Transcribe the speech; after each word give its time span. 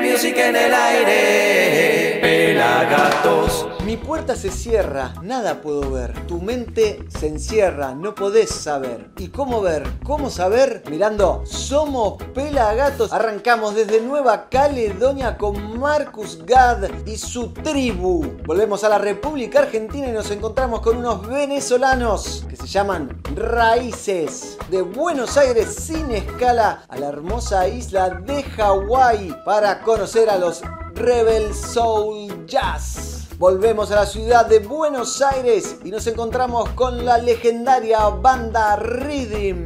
Music 0.00 0.36
en 0.36 0.54
el 0.54 0.72
aire. 0.72 2.18
Pelagatos. 2.20 3.57
Mi 3.88 3.96
puerta 3.96 4.36
se 4.36 4.50
cierra, 4.50 5.14
nada 5.22 5.62
puedo 5.62 5.90
ver. 5.90 6.12
Tu 6.26 6.42
mente 6.42 7.06
se 7.08 7.26
encierra, 7.26 7.94
no 7.94 8.14
podés 8.14 8.50
saber. 8.50 9.08
¿Y 9.16 9.28
cómo 9.28 9.62
ver? 9.62 9.82
¿Cómo 10.04 10.28
saber? 10.28 10.82
Mirando, 10.90 11.42
somos 11.46 12.22
Pelagatos. 12.34 13.14
Arrancamos 13.14 13.74
desde 13.74 14.02
Nueva 14.02 14.50
Caledonia 14.50 15.38
con 15.38 15.80
Marcus 15.80 16.44
Gad 16.44 17.06
y 17.06 17.16
su 17.16 17.54
tribu. 17.54 18.36
Volvemos 18.44 18.84
a 18.84 18.90
la 18.90 18.98
República 18.98 19.60
Argentina 19.60 20.06
y 20.06 20.12
nos 20.12 20.30
encontramos 20.30 20.82
con 20.82 20.98
unos 20.98 21.26
venezolanos 21.26 22.44
que 22.46 22.56
se 22.56 22.66
llaman 22.66 23.22
Raíces. 23.34 24.58
De 24.70 24.82
Buenos 24.82 25.38
Aires 25.38 25.74
sin 25.74 26.10
escala 26.10 26.84
a 26.90 26.98
la 26.98 27.08
hermosa 27.08 27.66
isla 27.66 28.10
de 28.10 28.42
Hawái 28.42 29.34
para 29.46 29.80
conocer 29.80 30.28
a 30.28 30.36
los 30.36 30.60
Rebel 30.94 31.54
Soul 31.54 32.44
Jazz. 32.46 33.17
Volvemos 33.38 33.92
a 33.92 33.94
la 33.94 34.06
ciudad 34.06 34.46
de 34.46 34.58
Buenos 34.58 35.22
Aires 35.22 35.76
y 35.84 35.92
nos 35.92 36.08
encontramos 36.08 36.70
con 36.70 37.04
la 37.04 37.18
legendaria 37.18 38.08
banda 38.08 38.74
Rhythm. 38.74 39.64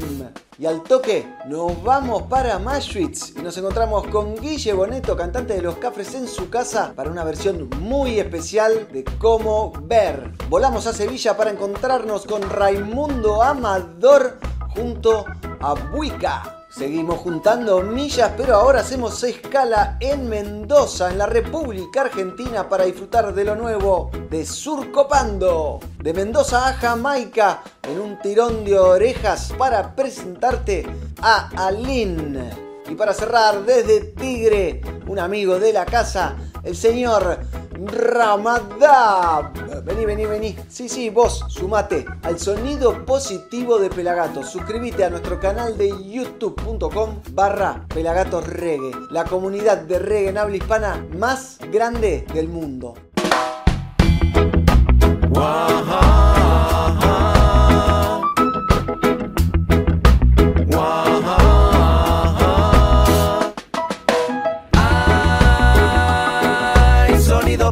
Y 0.58 0.66
al 0.66 0.82
toque 0.82 1.26
nos 1.46 1.82
vamos 1.82 2.24
para 2.24 2.58
Mashwitz 2.58 3.34
y 3.34 3.40
nos 3.40 3.56
encontramos 3.56 4.06
con 4.08 4.36
Guille 4.36 4.74
Boneto, 4.74 5.16
cantante 5.16 5.54
de 5.54 5.62
Los 5.62 5.76
Cafres 5.76 6.14
en 6.14 6.28
su 6.28 6.50
casa, 6.50 6.92
para 6.94 7.10
una 7.10 7.24
versión 7.24 7.70
muy 7.80 8.20
especial 8.20 8.88
de 8.92 9.04
Cómo 9.18 9.72
Ver. 9.84 10.32
Volamos 10.50 10.86
a 10.86 10.92
Sevilla 10.92 11.34
para 11.38 11.50
encontrarnos 11.50 12.26
con 12.26 12.42
Raimundo 12.42 13.42
Amador 13.42 14.38
junto 14.74 15.24
a 15.60 15.72
Buica. 15.72 16.61
Seguimos 16.74 17.18
juntando 17.18 17.82
millas, 17.82 18.32
pero 18.34 18.54
ahora 18.54 18.80
hacemos 18.80 19.22
escala 19.24 19.98
en 20.00 20.26
Mendoza, 20.26 21.10
en 21.10 21.18
la 21.18 21.26
República 21.26 22.00
Argentina, 22.00 22.66
para 22.66 22.84
disfrutar 22.84 23.34
de 23.34 23.44
lo 23.44 23.54
nuevo 23.54 24.10
de 24.30 24.46
Surcopando. 24.46 25.80
De 25.98 26.14
Mendoza 26.14 26.66
a 26.66 26.72
Jamaica, 26.72 27.62
en 27.82 28.00
un 28.00 28.18
tirón 28.20 28.64
de 28.64 28.78
orejas 28.78 29.52
para 29.58 29.94
presentarte 29.94 30.86
a 31.20 31.50
Aline. 31.66 32.71
Y 32.92 32.94
para 32.94 33.14
cerrar, 33.14 33.64
desde 33.64 34.00
Tigre, 34.00 34.82
un 35.06 35.18
amigo 35.18 35.58
de 35.58 35.72
la 35.72 35.86
casa, 35.86 36.36
el 36.62 36.76
señor 36.76 37.38
Ramadab. 37.86 39.82
Vení, 39.82 40.04
vení, 40.04 40.26
vení. 40.26 40.56
Sí, 40.68 40.90
sí, 40.90 41.08
vos, 41.08 41.42
sumate 41.48 42.04
al 42.22 42.38
sonido 42.38 43.06
positivo 43.06 43.78
de 43.78 43.88
Pelagatos. 43.88 44.50
Suscríbete 44.50 45.06
a 45.06 45.08
nuestro 45.08 45.40
canal 45.40 45.78
de 45.78 45.88
youtube.com 46.04 47.22
barra 47.30 47.86
Pelagatos 47.88 48.46
Reggae, 48.46 48.92
la 49.10 49.24
comunidad 49.24 49.78
de 49.78 49.98
reggae 49.98 50.28
en 50.28 50.36
habla 50.36 50.56
hispana 50.56 51.02
más 51.16 51.56
grande 51.72 52.26
del 52.34 52.48
mundo. 52.48 52.92
Ay, 55.34 56.11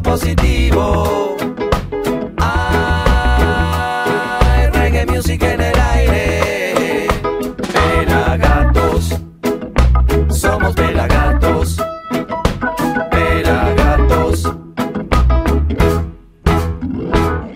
positivo. 0.01 1.35
Ay, 2.37 2.67
reggae 4.73 5.05
music 5.05 5.43
en 5.43 5.61
el 5.61 5.79
aire. 5.79 7.07
Pelagatos. 7.73 9.15
Somos 10.29 10.73
pelagatos. 10.73 11.77
Pelagatos. 13.11 14.51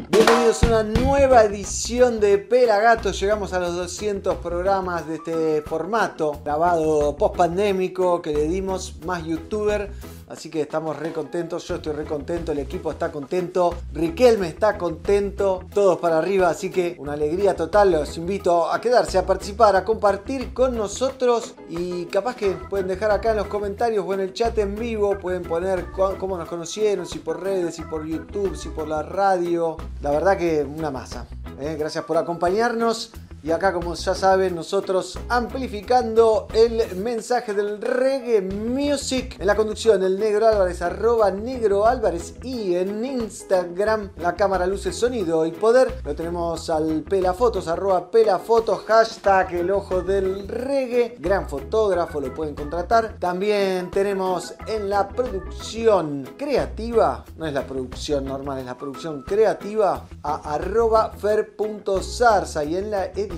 Bienvenidos 0.09 0.63
a 0.63 0.67
una 0.67 0.83
nueva 0.83 1.43
edición 1.43 2.19
de 2.19 2.37
Pelagatos. 2.37 3.19
Llegamos 3.19 3.53
a 3.53 3.59
los 3.59 3.75
200 3.75 4.37
programas 4.37 5.07
de 5.07 5.15
este 5.15 5.61
formato 5.61 6.41
grabado 6.43 7.15
post 7.17 7.35
pandémico 7.35 8.21
que 8.21 8.33
le 8.33 8.47
dimos 8.47 8.95
más 9.05 9.25
youtuber. 9.25 9.91
Así 10.35 10.49
que 10.49 10.59
estamos 10.59 10.99
re 10.99 11.13
contentos, 11.13 11.65
yo 11.65 11.75
estoy 11.75 11.93
re 11.93 12.03
contento, 12.03 12.51
el 12.51 12.59
equipo 12.59 12.91
está 12.91 13.09
contento, 13.09 13.73
Riquelme 13.93 14.49
está 14.49 14.77
contento, 14.77 15.63
todos 15.73 15.97
para 15.99 16.17
arriba, 16.17 16.49
así 16.49 16.69
que 16.69 16.97
una 16.99 17.13
alegría 17.13 17.55
total, 17.55 17.93
los 17.93 18.17
invito 18.17 18.69
a 18.69 18.81
quedarse, 18.81 19.17
a 19.17 19.25
participar, 19.25 19.77
a 19.77 19.85
compartir 19.85 20.53
con 20.53 20.75
nosotros 20.75 21.55
y 21.69 22.03
capaz 22.07 22.35
que 22.35 22.49
pueden 22.51 22.89
dejar 22.89 23.11
acá 23.11 23.31
en 23.31 23.37
los 23.37 23.47
comentarios 23.47 24.03
o 24.05 24.13
en 24.13 24.19
el 24.19 24.33
chat 24.33 24.57
en 24.57 24.75
vivo, 24.75 25.17
pueden 25.19 25.43
poner 25.43 25.85
cómo 25.93 26.37
nos 26.37 26.49
conocieron, 26.49 27.05
si 27.05 27.19
por 27.19 27.41
redes, 27.41 27.75
si 27.75 27.83
por 27.83 28.05
YouTube, 28.05 28.57
si 28.57 28.67
por 28.67 28.89
la 28.89 29.03
radio, 29.03 29.77
la 30.01 30.11
verdad 30.11 30.37
que 30.37 30.65
una 30.65 30.91
masa. 30.91 31.27
¿eh? 31.61 31.77
Gracias 31.79 32.03
por 32.03 32.17
acompañarnos. 32.17 33.13
Y 33.45 33.51
acá, 33.51 33.71
como 33.71 33.93
ya 33.93 34.15
saben, 34.15 34.55
nosotros 34.55 35.19
amplificando 35.29 36.47
el 36.51 36.95
mensaje 36.95 37.53
del 37.53 37.79
reggae 37.79 38.41
music 38.41 39.39
en 39.39 39.45
la 39.45 39.55
conducción, 39.55 40.01
el 40.01 40.19
negro 40.19 40.47
Álvarez, 40.47 40.81
arroba 40.81 41.29
negro 41.29 41.85
Álvarez 41.85 42.33
y 42.41 42.73
en 42.73 43.05
Instagram, 43.05 44.09
la 44.17 44.33
cámara, 44.33 44.65
luces, 44.65 44.95
sonido 44.95 45.45
y 45.45 45.51
poder. 45.51 46.01
Lo 46.03 46.15
tenemos 46.15 46.71
al 46.71 47.03
pelafotos, 47.03 47.67
arroba 47.67 48.09
pelafotos, 48.09 48.79
hashtag 48.87 49.53
el 49.53 49.69
ojo 49.69 50.01
del 50.01 50.47
reggae. 50.47 51.15
Gran 51.19 51.47
fotógrafo, 51.47 52.19
lo 52.19 52.33
pueden 52.33 52.55
contratar. 52.55 53.17
También 53.19 53.91
tenemos 53.91 54.55
en 54.65 54.89
la 54.89 55.07
producción 55.07 56.27
creativa, 56.35 57.23
no 57.37 57.45
es 57.45 57.53
la 57.53 57.67
producción 57.67 58.25
normal, 58.25 58.57
es 58.57 58.65
la 58.65 58.75
producción 58.75 59.21
creativa, 59.21 60.07
a 60.23 60.55
arroba 60.55 61.11
fer.zarza 61.11 62.63
y 62.63 62.77
en 62.77 62.89
la 62.89 63.05
edición 63.05 63.34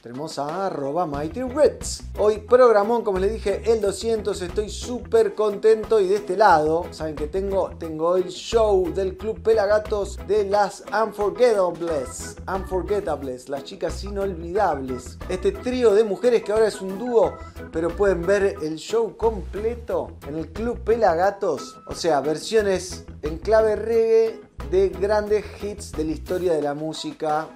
tenemos 0.00 0.38
a 0.38 0.66
arroba 0.66 1.04
Mighty 1.04 1.42
Reds. 1.42 2.04
Hoy 2.18 2.38
programón, 2.38 3.02
como 3.02 3.18
les 3.18 3.32
dije, 3.32 3.62
el 3.66 3.80
200, 3.80 4.40
estoy 4.42 4.70
súper 4.70 5.34
contento 5.34 5.98
y 5.98 6.06
de 6.06 6.16
este 6.16 6.36
lado, 6.36 6.86
saben 6.92 7.16
que 7.16 7.26
tengo, 7.26 7.70
tengo 7.78 8.16
el 8.16 8.28
show 8.28 8.92
del 8.94 9.16
Club 9.16 9.42
Pelagatos 9.42 10.18
de 10.28 10.44
las 10.44 10.84
Unforgettables, 10.92 12.36
Unforgettables, 12.46 13.48
las 13.48 13.64
chicas 13.64 14.04
inolvidables. 14.04 15.18
Este 15.28 15.50
trío 15.50 15.94
de 15.94 16.04
mujeres 16.04 16.44
que 16.44 16.52
ahora 16.52 16.68
es 16.68 16.80
un 16.80 16.98
dúo, 16.98 17.34
pero 17.72 17.88
pueden 17.88 18.22
ver 18.22 18.54
el 18.62 18.76
show 18.76 19.16
completo 19.16 20.12
en 20.28 20.36
el 20.36 20.52
Club 20.52 20.78
Pelagatos, 20.84 21.76
o 21.88 21.94
sea, 21.94 22.20
versiones 22.20 23.04
en 23.22 23.38
clave 23.38 23.74
reggae 23.74 24.40
de 24.70 24.90
grandes 24.90 25.44
hits 25.62 25.92
de 25.92 26.04
la 26.04 26.12
historia 26.12 26.52
de 26.52 26.62
la 26.62 26.74
música 26.74 27.48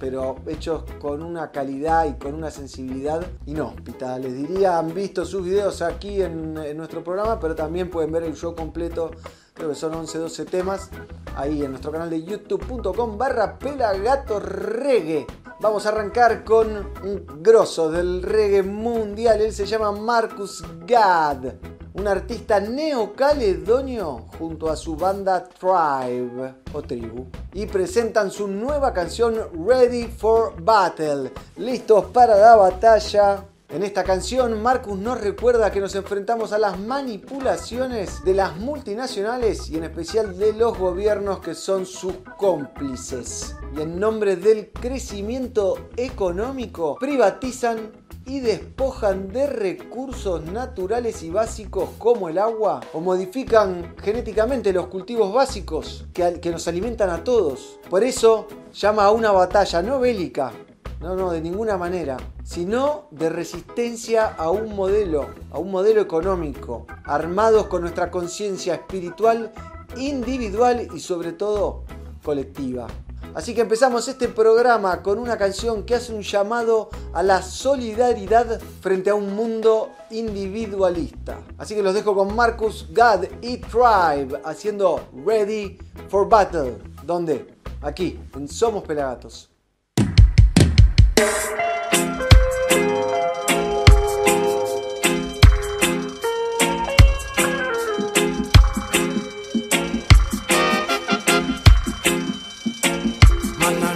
pero 0.00 0.36
hechos 0.46 0.82
con 0.98 1.22
una 1.22 1.52
calidad 1.52 2.06
y 2.06 2.14
con 2.14 2.34
una 2.34 2.50
sensibilidad 2.50 3.24
inhóspita. 3.46 4.18
Les 4.18 4.34
diría, 4.34 4.78
han 4.78 4.92
visto 4.94 5.24
sus 5.24 5.44
videos 5.44 5.82
aquí 5.82 6.22
en, 6.22 6.54
nuestro 6.76 7.04
programa, 7.04 7.38
pero 7.38 7.54
también 7.54 7.90
pueden 7.90 8.10
ver 8.10 8.24
el 8.24 8.34
show 8.34 8.56
completo, 8.56 9.10
creo 9.52 9.68
que 9.68 9.74
son 9.74 9.92
11-12 9.92 10.46
temas, 10.46 10.90
ahí 11.36 11.62
en 11.62 11.72
nuestro 11.72 11.92
canal 11.92 12.08
de 12.08 12.24
youtube.com 12.24 13.18
barra 13.18 13.58
pelagatorreggae. 13.58 15.26
Vamos 15.60 15.84
a 15.84 15.90
arrancar 15.90 16.42
con 16.42 16.68
un 17.04 17.42
grosso 17.42 17.90
del 17.90 18.22
reggae 18.22 18.62
mundial, 18.62 19.42
él 19.42 19.52
se 19.52 19.66
llama 19.66 19.92
Marcus 19.92 20.64
Gad 20.86 21.52
un 22.00 22.08
artista 22.08 22.60
neocaledonio 22.60 24.24
junto 24.38 24.70
a 24.70 24.76
su 24.76 24.96
banda 24.96 25.44
Tribe 25.44 26.54
o 26.72 26.80
Tribu 26.80 27.26
y 27.52 27.66
presentan 27.66 28.30
su 28.30 28.48
nueva 28.48 28.94
canción 28.94 29.36
Ready 29.66 30.06
for 30.06 30.54
Battle, 30.62 31.30
listos 31.58 32.06
para 32.06 32.36
la 32.36 32.56
batalla. 32.56 33.44
En 33.68 33.82
esta 33.82 34.02
canción, 34.02 34.62
Marcus 34.62 34.98
nos 34.98 35.20
recuerda 35.20 35.70
que 35.70 35.78
nos 35.78 35.94
enfrentamos 35.94 36.54
a 36.54 36.58
las 36.58 36.78
manipulaciones 36.80 38.24
de 38.24 38.32
las 38.32 38.56
multinacionales 38.56 39.68
y 39.68 39.76
en 39.76 39.84
especial 39.84 40.38
de 40.38 40.54
los 40.54 40.78
gobiernos 40.78 41.40
que 41.40 41.54
son 41.54 41.84
sus 41.84 42.14
cómplices. 42.38 43.56
Y 43.76 43.82
en 43.82 44.00
nombre 44.00 44.36
del 44.36 44.70
crecimiento 44.70 45.90
económico, 45.98 46.96
privatizan 46.98 47.92
y 48.30 48.38
despojan 48.38 49.32
de 49.32 49.48
recursos 49.48 50.44
naturales 50.44 51.24
y 51.24 51.30
básicos 51.30 51.90
como 51.98 52.28
el 52.28 52.38
agua 52.38 52.78
o 52.92 53.00
modifican 53.00 53.96
genéticamente 54.00 54.72
los 54.72 54.86
cultivos 54.86 55.34
básicos 55.34 56.06
que, 56.14 56.38
que 56.38 56.52
nos 56.52 56.68
alimentan 56.68 57.10
a 57.10 57.24
todos. 57.24 57.80
Por 57.90 58.04
eso 58.04 58.46
llama 58.72 59.06
a 59.06 59.10
una 59.10 59.32
batalla 59.32 59.82
no 59.82 59.98
bélica, 59.98 60.52
no, 61.00 61.16
no, 61.16 61.32
de 61.32 61.40
ninguna 61.40 61.76
manera, 61.76 62.18
sino 62.44 63.08
de 63.10 63.30
resistencia 63.30 64.28
a 64.28 64.48
un 64.50 64.76
modelo, 64.76 65.30
a 65.50 65.58
un 65.58 65.72
modelo 65.72 66.00
económico, 66.00 66.86
armados 67.02 67.66
con 67.66 67.80
nuestra 67.80 68.12
conciencia 68.12 68.74
espiritual, 68.74 69.50
individual 69.96 70.86
y 70.94 71.00
sobre 71.00 71.32
todo 71.32 71.82
colectiva. 72.22 72.86
Así 73.34 73.54
que 73.54 73.60
empezamos 73.60 74.08
este 74.08 74.28
programa 74.28 75.02
con 75.02 75.18
una 75.18 75.38
canción 75.38 75.84
que 75.84 75.94
hace 75.94 76.12
un 76.12 76.22
llamado 76.22 76.90
a 77.12 77.22
la 77.22 77.42
solidaridad 77.42 78.60
frente 78.80 79.10
a 79.10 79.14
un 79.14 79.34
mundo 79.34 79.90
individualista. 80.10 81.40
Así 81.56 81.74
que 81.74 81.82
los 81.82 81.94
dejo 81.94 82.14
con 82.14 82.34
Marcus, 82.34 82.88
God 82.90 83.26
y 83.40 83.58
Tribe 83.58 84.40
haciendo 84.44 85.08
Ready 85.24 85.78
for 86.08 86.28
Battle. 86.28 86.78
¿Dónde? 87.04 87.54
Aquí, 87.82 88.18
en 88.34 88.48
Somos 88.48 88.82
Pelagatos. 88.82 89.48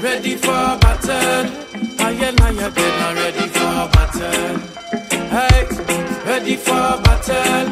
Ready 0.05 0.37
for 0.37 0.77
battle. 0.83 1.47
I 1.99 2.13
and 2.13 2.41
I 2.43 2.51
again 2.51 3.17
ready 3.17 3.47
for 3.57 3.89
battle. 3.95 4.59
Hey, 5.35 5.61
ready 6.27 6.57
for 6.57 7.01
battle. 7.05 7.67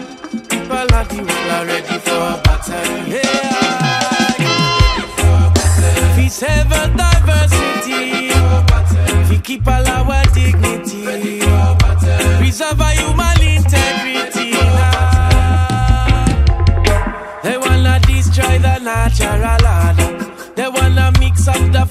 People 0.48 0.94
are 0.96 1.04
the 1.04 1.18
world 1.28 1.66
ready 1.68 1.98
for 2.06 2.40
battle. 2.42 2.92
Yeah. 3.06 3.52
We 6.16 6.28
save 6.28 6.72
our 6.72 6.88
diversity. 6.96 8.32
We 9.28 9.36
keep 9.42 9.68
all 9.68 9.86
our 9.86 10.24
dignity. 10.32 11.02
Preserve 12.38 12.80
our 12.80 12.92
human 12.92 13.40
integrity. 13.56 14.56
They 17.42 17.56
wanna 17.58 18.00
destroy 18.06 18.58
the 18.58 18.78
natural 18.78 19.61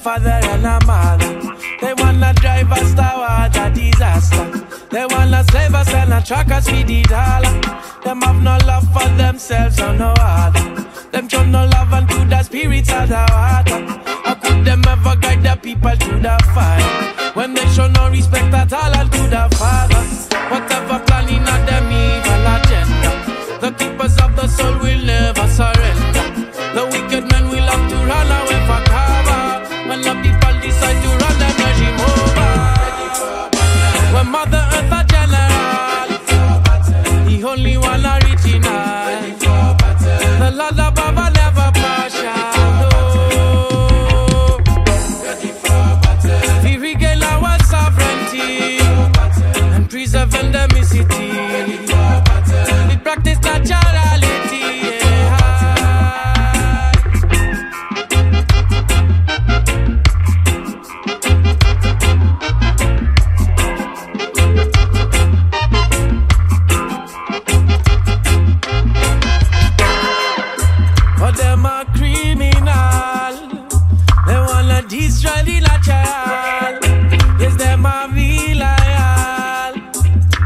father 0.02 0.30
and 0.30 0.64
the 0.64 0.84
mother. 0.84 1.32
They 1.80 1.94
wanna 1.94 2.34
drive 2.34 2.72
us 2.72 2.92
toward 2.92 3.56
a 3.56 3.70
disaster. 3.70 4.46
They 4.90 5.06
wanna 5.06 5.44
save 5.52 5.74
us 5.74 5.94
and 5.94 6.12
a 6.12 6.20
track 6.20 6.50
us 6.50 6.66
with 6.70 6.88
the 6.88 7.02
dollar. 7.04 7.54
Them 8.02 8.20
have 8.22 8.42
no 8.42 8.58
love 8.66 8.86
for 8.92 9.08
themselves 9.16 9.80
or 9.80 9.92
no 9.94 10.12
other. 10.18 10.64
Them 11.12 11.28
show 11.28 11.44
no 11.44 11.66
love 11.66 11.92
unto 11.92 12.24
the 12.24 12.42
spirits 12.42 12.92
of 12.92 13.08
the 13.08 13.24
water. 13.30 13.80
How 14.24 14.34
could 14.34 14.64
them 14.64 14.82
ever 14.88 15.14
guide 15.16 15.42
the 15.44 15.56
people 15.62 15.96
to 15.96 16.12
the 16.26 16.36
fire? 16.52 17.32
When 17.34 17.54
they 17.54 17.66
show 17.68 17.86
no 17.86 18.10
respect 18.10 18.52
at 18.54 18.72
all 18.72 18.96
unto 18.98 19.22
the 19.28 19.48
Father. 19.56 20.31
Wanna 74.62 74.82
destroy 74.88 75.42
the 75.42 75.60
natural. 75.60 76.78
Yes, 77.40 77.54
them 77.56 77.86
a 77.86 78.06
loyal. 78.62 79.74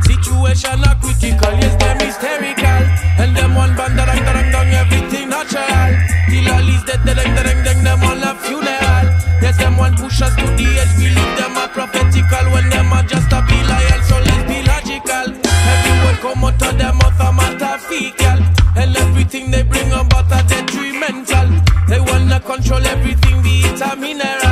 Situation 0.02 0.80
a 0.84 0.92
critical. 1.00 1.52
Yes, 1.60 1.76
them 1.76 1.98
hysterical. 2.00 2.82
And 3.20 3.36
them 3.36 3.54
one 3.54 3.76
band 3.76 3.98
that 3.98 4.08
dang 4.08 4.50
dang 4.52 4.72
everything 4.72 5.28
natural. 5.28 5.92
The 6.28 6.38
lollies 6.48 6.84
dead, 6.84 7.04
dead, 7.04 7.16
dang 7.16 7.34
dang 7.34 7.60
dang. 7.64 7.84
Them 7.84 8.02
all 8.08 8.24
a 8.24 8.32
funeral. 8.40 9.06
Yes, 9.42 9.56
them 9.58 9.76
one 9.76 9.94
push 9.96 10.22
us 10.22 10.34
to 10.36 10.46
the 10.56 10.66
edge. 10.80 10.94
Believe 10.96 11.34
them 11.36 11.56
a 11.56 11.68
prophetical. 11.68 12.44
When 12.52 12.68
them 12.70 12.92
a 12.92 13.02
just 13.04 13.32
a 13.32 13.40
be 13.44 13.58
loyal. 13.68 14.00
So 14.08 14.16
let's 14.16 14.44
be 14.48 14.64
logical. 14.64 15.28
Every 15.44 15.94
word 16.04 16.18
come 16.24 16.44
out 16.44 16.62
of 16.62 16.78
them 16.78 16.96
mouth 16.96 17.20
a 17.20 17.78
fecal. 17.84 18.40
And 18.80 18.96
everything 18.96 19.50
they 19.50 19.62
bring 19.62 19.92
about 19.92 20.32
a 20.32 20.40
detrimental. 20.48 21.48
They 21.88 22.00
wanna 22.00 22.40
control 22.40 22.84
everything, 22.84 23.42
mineral, 23.98 24.45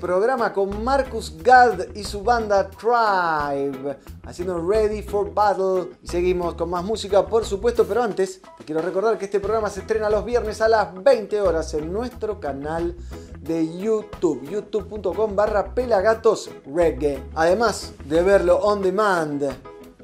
programa 0.00 0.52
con 0.52 0.82
Marcus 0.82 1.36
Gard 1.42 1.94
y 1.94 2.02
su 2.02 2.22
banda 2.22 2.68
Tribe, 2.70 3.98
haciendo 4.24 4.66
Ready 4.66 5.02
for 5.02 5.32
Battle. 5.32 5.90
Y 6.02 6.08
seguimos 6.08 6.54
con 6.54 6.70
más 6.70 6.82
música, 6.82 7.26
por 7.26 7.44
supuesto, 7.44 7.84
pero 7.86 8.02
antes 8.02 8.40
te 8.58 8.64
quiero 8.64 8.80
recordar 8.80 9.18
que 9.18 9.26
este 9.26 9.38
programa 9.38 9.68
se 9.68 9.80
estrena 9.80 10.10
los 10.10 10.24
viernes 10.24 10.60
a 10.60 10.68
las 10.68 10.92
20 10.94 11.40
horas 11.40 11.74
en 11.74 11.92
nuestro 11.92 12.40
canal 12.40 12.96
de 13.40 13.78
YouTube, 13.78 14.48
youtube.com 14.50 15.36
barra 15.36 15.74
pelagatos 15.74 16.50
reggae. 16.66 17.22
Además 17.34 17.92
de 18.06 18.22
verlo 18.22 18.56
on 18.58 18.82
demand 18.82 19.44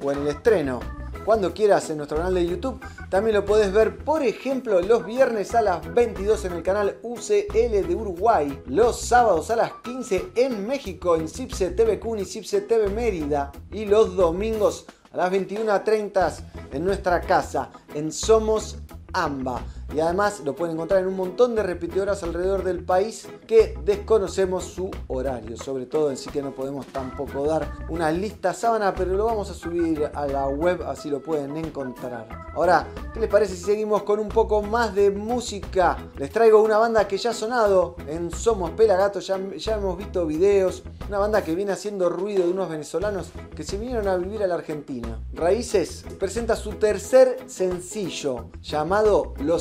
o 0.03 0.11
en 0.11 0.19
el 0.19 0.27
estreno 0.27 0.79
cuando 1.27 1.53
quieras 1.53 1.89
en 1.89 1.97
nuestro 1.97 2.19
canal 2.19 2.35
de 2.35 2.47
YouTube. 2.47 2.79
También 3.09 3.35
lo 3.35 3.43
podés 3.43 3.73
ver, 3.73 3.97
por 3.97 4.23
ejemplo, 4.23 4.79
los 4.81 5.05
viernes 5.05 5.53
a 5.55 5.61
las 5.61 5.93
22 5.93 6.45
en 6.45 6.53
el 6.53 6.63
canal 6.63 6.99
UCL 7.03 7.85
de 7.85 7.95
Uruguay, 7.95 8.63
los 8.67 9.01
sábados 9.01 9.51
a 9.51 9.57
las 9.57 9.73
15 9.83 10.29
en 10.35 10.65
México 10.65 11.17
en 11.17 11.27
Cipse 11.27 11.71
TV 11.71 11.99
Cuni, 11.99 12.23
Cipse 12.23 12.61
TV 12.61 12.87
Mérida 12.87 13.51
y 13.73 13.83
los 13.83 14.15
domingos 14.15 14.85
a 15.11 15.17
las 15.17 15.33
21.30 15.33 16.33
en 16.71 16.85
nuestra 16.85 17.19
casa 17.19 17.71
en 17.93 18.09
Somos 18.13 18.77
AMBA. 19.11 19.61
Y 19.93 19.99
además 19.99 20.41
lo 20.43 20.55
pueden 20.55 20.75
encontrar 20.75 21.01
en 21.01 21.07
un 21.07 21.15
montón 21.15 21.55
de 21.55 21.63
repetidoras 21.63 22.21
alrededor 22.23 22.63
del 22.63 22.83
país 22.83 23.27
que 23.47 23.77
desconocemos 23.85 24.65
su 24.65 24.91
horario. 25.07 25.55
Sobre 25.57 25.85
todo 25.85 26.09
en 26.09 26.17
sí 26.17 26.29
que 26.29 26.41
no 26.41 26.51
podemos 26.51 26.85
tampoco 26.87 27.45
dar 27.45 27.71
una 27.89 28.11
lista 28.11 28.53
sábana, 28.53 28.93
pero 28.93 29.13
lo 29.13 29.25
vamos 29.25 29.49
a 29.49 29.53
subir 29.53 30.09
a 30.13 30.27
la 30.27 30.47
web 30.47 30.83
así 30.83 31.09
lo 31.09 31.21
pueden 31.21 31.55
encontrar. 31.57 32.27
Ahora, 32.53 32.87
¿qué 33.13 33.19
les 33.19 33.29
parece 33.29 33.55
si 33.55 33.63
seguimos 33.63 34.03
con 34.03 34.19
un 34.19 34.29
poco 34.29 34.61
más 34.61 34.93
de 34.93 35.11
música? 35.11 35.97
Les 36.17 36.29
traigo 36.31 36.61
una 36.61 36.77
banda 36.77 37.07
que 37.07 37.17
ya 37.17 37.29
ha 37.29 37.33
sonado 37.33 37.95
en 38.07 38.31
Somos 38.31 38.71
Pelagato, 38.71 39.19
ya, 39.19 39.39
ya 39.55 39.75
hemos 39.75 39.97
visto 39.97 40.25
videos. 40.25 40.83
Una 41.07 41.19
banda 41.19 41.43
que 41.43 41.55
viene 41.55 41.71
haciendo 41.71 42.09
ruido 42.09 42.45
de 42.45 42.51
unos 42.51 42.69
venezolanos 42.69 43.29
que 43.55 43.63
se 43.63 43.77
vinieron 43.77 44.07
a 44.07 44.17
vivir 44.17 44.43
a 44.43 44.47
la 44.47 44.55
Argentina. 44.55 45.19
Raíces 45.33 46.03
presenta 46.19 46.55
su 46.55 46.71
tercer 46.71 47.37
sencillo 47.47 48.49
llamado 48.61 49.33
Lo 49.39 49.59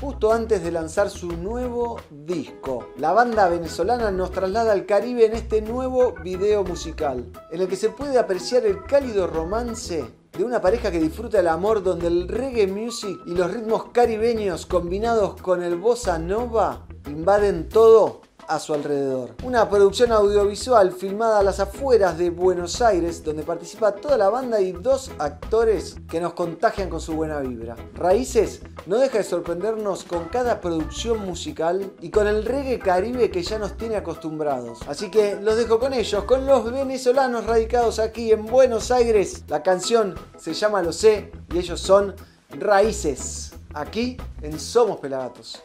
justo 0.00 0.32
antes 0.32 0.62
de 0.62 0.70
lanzar 0.70 1.08
su 1.08 1.28
nuevo 1.28 1.98
disco. 2.10 2.88
La 2.98 3.12
banda 3.12 3.48
venezolana 3.48 4.10
nos 4.10 4.30
traslada 4.32 4.72
al 4.72 4.86
Caribe 4.86 5.24
en 5.26 5.32
este 5.32 5.62
nuevo 5.62 6.14
video 6.22 6.62
musical, 6.62 7.32
en 7.50 7.60
el 7.60 7.68
que 7.68 7.76
se 7.76 7.88
puede 7.88 8.18
apreciar 8.18 8.66
el 8.66 8.84
cálido 8.84 9.26
romance 9.26 10.04
de 10.36 10.44
una 10.44 10.60
pareja 10.60 10.90
que 10.90 10.98
disfruta 11.00 11.38
el 11.38 11.48
amor 11.48 11.82
donde 11.82 12.08
el 12.08 12.28
reggae 12.28 12.66
music 12.66 13.18
y 13.24 13.34
los 13.34 13.52
ritmos 13.52 13.86
caribeños 13.92 14.66
combinados 14.66 15.40
con 15.40 15.62
el 15.62 15.76
bossa 15.76 16.18
nova 16.18 16.86
invaden 17.06 17.68
todo 17.68 18.23
a 18.48 18.58
su 18.58 18.74
alrededor. 18.74 19.34
Una 19.42 19.68
producción 19.68 20.12
audiovisual 20.12 20.92
filmada 20.92 21.38
a 21.38 21.42
las 21.42 21.60
afueras 21.60 22.18
de 22.18 22.30
Buenos 22.30 22.80
Aires, 22.80 23.22
donde 23.22 23.42
participa 23.42 23.94
toda 23.94 24.16
la 24.16 24.28
banda 24.28 24.60
y 24.60 24.72
dos 24.72 25.10
actores 25.18 25.96
que 26.08 26.20
nos 26.20 26.34
contagian 26.34 26.88
con 26.90 27.00
su 27.00 27.14
buena 27.14 27.40
vibra. 27.40 27.76
Raíces 27.94 28.62
no 28.86 28.98
deja 28.98 29.18
de 29.18 29.24
sorprendernos 29.24 30.04
con 30.04 30.26
cada 30.26 30.60
producción 30.60 31.24
musical 31.24 31.92
y 32.00 32.10
con 32.10 32.26
el 32.26 32.44
reggae 32.44 32.78
caribe 32.78 33.30
que 33.30 33.42
ya 33.42 33.58
nos 33.58 33.76
tiene 33.76 33.96
acostumbrados. 33.96 34.80
Así 34.86 35.10
que 35.10 35.36
los 35.36 35.56
dejo 35.56 35.78
con 35.78 35.94
ellos, 35.94 36.24
con 36.24 36.46
los 36.46 36.70
venezolanos 36.70 37.46
radicados 37.46 37.98
aquí 37.98 38.32
en 38.32 38.46
Buenos 38.46 38.90
Aires. 38.90 39.44
La 39.48 39.62
canción 39.62 40.14
se 40.38 40.54
llama 40.54 40.82
Lo 40.82 40.92
sé 40.92 41.32
y 41.52 41.58
ellos 41.58 41.80
son 41.80 42.14
Raíces. 42.50 43.52
Aquí 43.72 44.16
en 44.40 44.60
Somos 44.60 44.98
Pelagatos. 44.98 45.60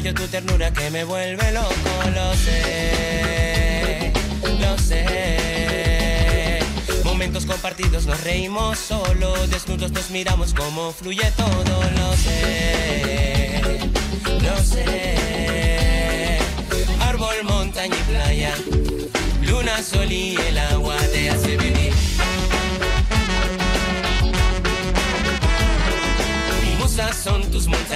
Tu 0.00 0.28
ternura 0.28 0.72
que 0.72 0.90
me 0.90 1.02
vuelve 1.02 1.50
loco, 1.50 1.74
lo 2.14 2.32
sé, 2.34 4.12
lo 4.60 4.78
sé. 4.78 6.60
Momentos 7.02 7.44
compartidos, 7.44 8.06
nos 8.06 8.22
reímos 8.22 8.78
solos, 8.78 9.50
desnudos 9.50 9.90
nos 9.90 10.10
miramos 10.10 10.54
como 10.54 10.92
fluye 10.92 11.28
todo, 11.32 11.82
lo 11.98 12.16
sé, 12.16 13.60
lo 14.40 14.56
sé. 14.62 16.38
Árbol, 17.00 17.34
montaña 17.42 17.96
y 17.96 18.02
playa, 18.10 18.54
luna, 19.42 19.82
sol 19.82 20.12
y 20.12 20.36
el 20.36 20.58
agua 20.58 20.96
te 21.12 21.28
hace 21.30 21.56
vivir. 21.56 21.92
Mi 26.62 26.76
musa 26.76 27.12
son 27.12 27.42
tus 27.50 27.66
montañas, 27.66 27.87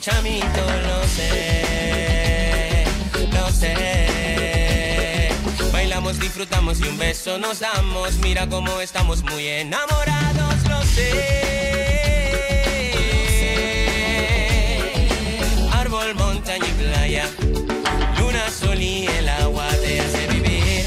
somos 0.00 0.16
chamitos, 0.16 0.72
lo 0.86 1.02
sé, 1.04 2.84
lo 3.32 3.50
sé. 3.50 5.28
Bailamos, 5.72 6.18
disfrutamos 6.18 6.80
y 6.80 6.88
un 6.88 6.98
beso 6.98 7.38
nos 7.38 7.60
damos. 7.60 8.16
Mira 8.18 8.48
cómo 8.48 8.80
estamos 8.80 9.22
muy 9.22 9.46
enamorados, 9.46 10.68
lo 10.68 10.82
sé. 10.82 11.10
Árbol, 15.72 16.14
montaña 16.14 16.66
y 16.66 16.72
playa, 16.82 17.28
luna, 18.18 18.50
sol 18.50 18.80
y 18.80 19.06
el 19.06 19.28
agua 19.28 19.68
te 19.82 20.00
hace 20.00 20.26
vivir. 20.28 20.86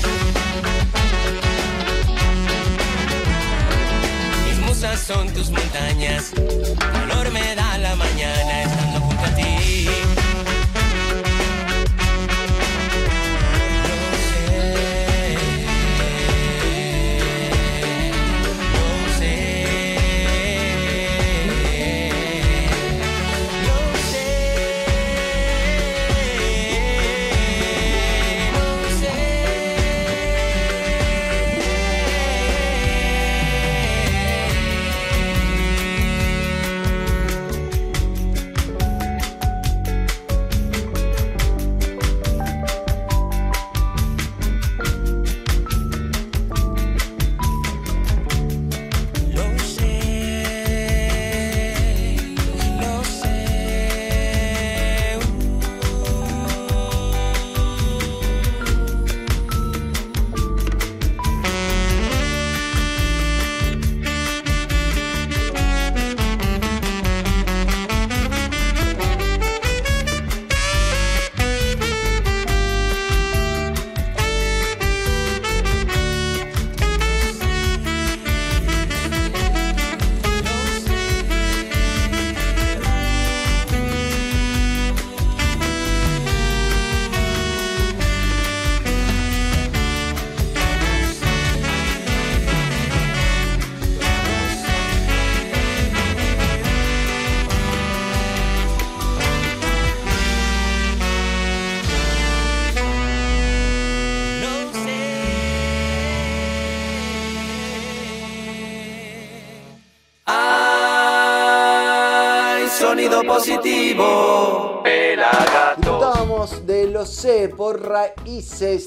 Mis 4.47 4.59
musas 4.59 4.99
son 4.99 5.31
tus 5.33 5.49
montañas 5.49 6.33
me 7.33 7.55
da 7.55 7.77
la 7.79 7.95
mañana 7.95 8.72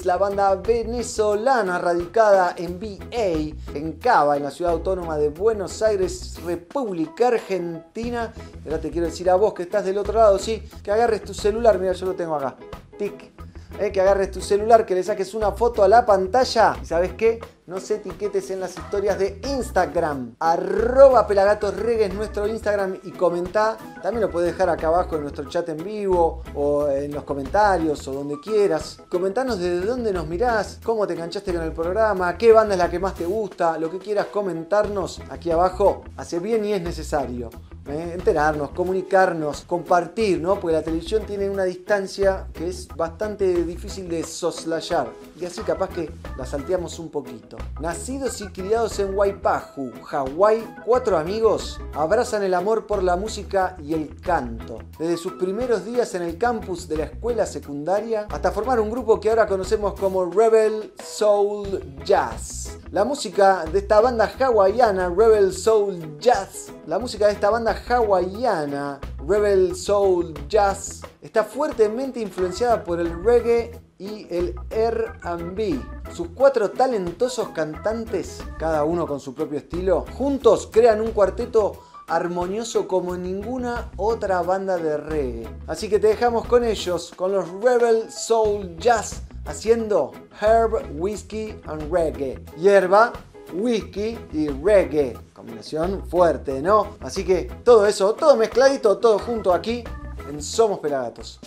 La 0.03 0.17
banda 0.17 0.55
venezolana 0.55 1.79
radicada 1.79 2.55
en 2.57 2.79
VA, 2.79 3.55
en 3.73 3.93
Cava, 3.93 4.37
en 4.37 4.43
la 4.43 4.51
ciudad 4.51 4.73
autónoma 4.73 5.17
de 5.17 5.29
Buenos 5.29 5.81
Aires, 5.81 6.35
República 6.45 7.27
Argentina. 7.27 8.33
Ahora 8.65 8.79
te 8.79 8.89
quiero 8.89 9.07
decir 9.07 9.29
a 9.29 9.35
vos 9.35 9.53
que 9.53 9.63
estás 9.63 9.85
del 9.85 9.97
otro 9.97 10.13
lado, 10.13 10.39
sí, 10.39 10.63
que 10.83 10.91
agarres 10.91 11.23
tu 11.23 11.33
celular, 11.33 11.79
mira, 11.79 11.93
yo 11.93 12.05
lo 12.05 12.15
tengo 12.15 12.35
acá. 12.35 12.55
Tic. 12.97 13.31
Eh, 13.79 13.91
que 13.91 14.01
agarres 14.01 14.31
tu 14.31 14.41
celular, 14.41 14.85
que 14.85 14.95
le 14.95 15.03
saques 15.03 15.33
una 15.33 15.51
foto 15.51 15.83
a 15.83 15.87
la 15.87 16.05
pantalla. 16.05 16.75
¿Y 16.81 16.85
sabes 16.85 17.13
qué? 17.13 17.39
No 17.67 17.81
se 17.81 17.95
etiquetes 17.95 18.49
en 18.49 18.61
las 18.61 18.77
historias 18.77 19.19
de 19.19 19.41
Instagram. 19.45 20.37
Arroba 20.39 21.27
Pelagatos 21.27 21.73
es 21.77 22.13
nuestro 22.13 22.47
Instagram 22.47 22.97
y 23.03 23.11
comenta. 23.11 23.77
También 24.01 24.21
lo 24.21 24.31
puedes 24.31 24.53
dejar 24.53 24.69
acá 24.69 24.87
abajo 24.87 25.17
en 25.17 25.23
nuestro 25.23 25.49
chat 25.49 25.67
en 25.67 25.83
vivo 25.83 26.43
o 26.55 26.87
en 26.87 27.13
los 27.13 27.25
comentarios 27.25 28.07
o 28.07 28.13
donde 28.13 28.39
quieras. 28.39 28.99
Comentanos 29.09 29.59
desde 29.59 29.85
dónde 29.85 30.13
nos 30.13 30.27
mirás, 30.27 30.79
cómo 30.81 31.05
te 31.05 31.15
enganchaste 31.15 31.53
con 31.53 31.63
el 31.63 31.73
programa, 31.73 32.37
qué 32.37 32.53
banda 32.53 32.75
es 32.75 32.79
la 32.79 32.89
que 32.89 32.99
más 32.99 33.15
te 33.15 33.25
gusta, 33.25 33.77
lo 33.77 33.91
que 33.91 33.97
quieras 33.97 34.27
comentarnos 34.27 35.21
aquí 35.29 35.51
abajo. 35.51 36.03
Hace 36.15 36.39
bien 36.39 36.63
y 36.63 36.71
es 36.71 36.81
necesario. 36.81 37.49
¿eh? 37.89 38.11
enterarnos, 38.13 38.71
comunicarnos, 38.71 39.61
compartir, 39.61 40.41
¿no? 40.41 40.59
Porque 40.59 40.75
la 40.75 40.83
televisión 40.83 41.23
tiene 41.25 41.49
una 41.49 41.63
distancia 41.63 42.47
que 42.53 42.69
es 42.69 42.87
bastante 42.87 43.63
difícil 43.63 44.07
de 44.09 44.23
soslayar. 44.23 45.09
Y 45.39 45.45
así 45.45 45.61
capaz 45.61 45.89
que 45.89 46.09
la 46.37 46.45
salteamos 46.45 46.99
un 46.99 47.09
poquito. 47.09 47.56
Nacidos 47.79 48.41
y 48.41 48.47
criados 48.47 48.97
en 48.99 49.15
Waipahu, 49.15 49.91
Hawái, 50.03 50.75
cuatro 50.85 51.17
amigos 51.17 51.79
abrazan 51.93 52.43
el 52.43 52.53
amor 52.53 52.87
por 52.87 53.03
la 53.03 53.15
música 53.15 53.75
y 53.83 53.93
el 53.93 54.19
canto. 54.21 54.79
Desde 54.97 55.17
sus 55.17 55.33
primeros 55.33 55.85
días 55.85 56.15
en 56.15 56.23
el 56.23 56.37
campus 56.37 56.87
de 56.87 56.97
la 56.97 57.03
escuela 57.05 57.45
secundaria 57.45 58.27
hasta 58.29 58.51
formar 58.51 58.79
un 58.79 58.89
grupo 58.89 59.19
que 59.19 59.29
ahora 59.29 59.47
conocemos 59.47 59.93
como 59.99 60.25
Rebel 60.25 60.93
Soul 61.03 62.03
Jazz. 62.03 62.77
La 62.91 63.03
música 63.03 63.65
de 63.65 63.79
esta 63.79 64.01
banda 64.01 64.31
hawaiana, 64.39 65.09
Rebel 65.09 65.53
Soul 65.53 66.17
Jazz, 66.19 66.71
la 66.85 66.99
música 66.99 67.27
de 67.27 67.33
esta 67.33 67.49
banda 67.49 67.75
hawaiana, 67.87 68.99
Rebel 69.27 69.75
Soul 69.75 70.33
Jazz, 70.47 71.01
está 71.21 71.43
fuertemente 71.43 72.19
influenciada 72.19 72.83
por 72.83 72.99
el 72.99 73.23
reggae 73.23 73.86
y 73.99 74.27
el 74.29 74.55
R&B. 74.69 75.79
Sus 76.13 76.29
cuatro 76.29 76.71
talentosos 76.71 77.49
cantantes, 77.49 78.43
cada 78.57 78.83
uno 78.83 79.07
con 79.07 79.19
su 79.19 79.33
propio 79.33 79.59
estilo, 79.59 80.05
juntos 80.17 80.69
crean 80.71 81.01
un 81.01 81.11
cuarteto 81.11 81.81
armonioso 82.07 82.87
como 82.87 83.17
ninguna 83.17 83.91
otra 83.97 84.41
banda 84.41 84.77
de 84.77 84.97
reggae. 84.97 85.49
Así 85.67 85.89
que 85.89 85.99
te 85.99 86.07
dejamos 86.07 86.45
con 86.45 86.63
ellos, 86.63 87.11
con 87.15 87.33
los 87.33 87.49
Rebel 87.61 88.11
Soul 88.11 88.77
Jazz, 88.77 89.21
haciendo 89.45 90.11
Herb, 90.39 90.89
Whiskey 90.97 91.59
and 91.65 91.91
Reggae. 91.91 92.39
Hierba, 92.57 93.11
whisky 93.53 94.17
y 94.33 94.47
reggae. 94.47 95.17
Combinación 95.33 96.03
fuerte, 96.07 96.61
¿no? 96.61 96.95
Así 97.01 97.23
que 97.25 97.43
todo 97.63 97.85
eso, 97.85 98.13
todo 98.13 98.35
mezcladito, 98.35 98.97
todo 98.97 99.19
junto 99.19 99.53
aquí 99.53 99.83
en 100.29 100.41
Somos 100.41 100.79
Pelagatos. 100.79 101.39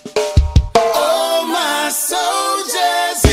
Oh, 0.77 1.47
my 1.47 1.89
soldiers 1.91 3.30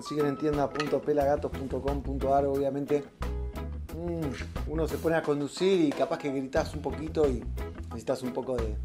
consiguen 0.00 0.28
en 0.28 0.36
tienda.pelagatos.com.ar, 0.38 2.46
obviamente. 2.46 3.04
Mm, 3.94 4.30
uno 4.72 4.88
se 4.88 4.96
pone 4.96 5.16
a 5.16 5.22
conducir 5.22 5.78
y 5.78 5.90
capaz 5.90 6.16
que 6.16 6.32
gritas 6.32 6.74
un 6.74 6.80
poquito 6.80 7.28
y 7.28 7.44
necesitas 7.88 8.22
un 8.22 8.32
poco 8.32 8.56
de. 8.56 8.78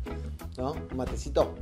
¿No? 0.58 0.74
Un 0.74 0.98
matecito. 0.98 1.56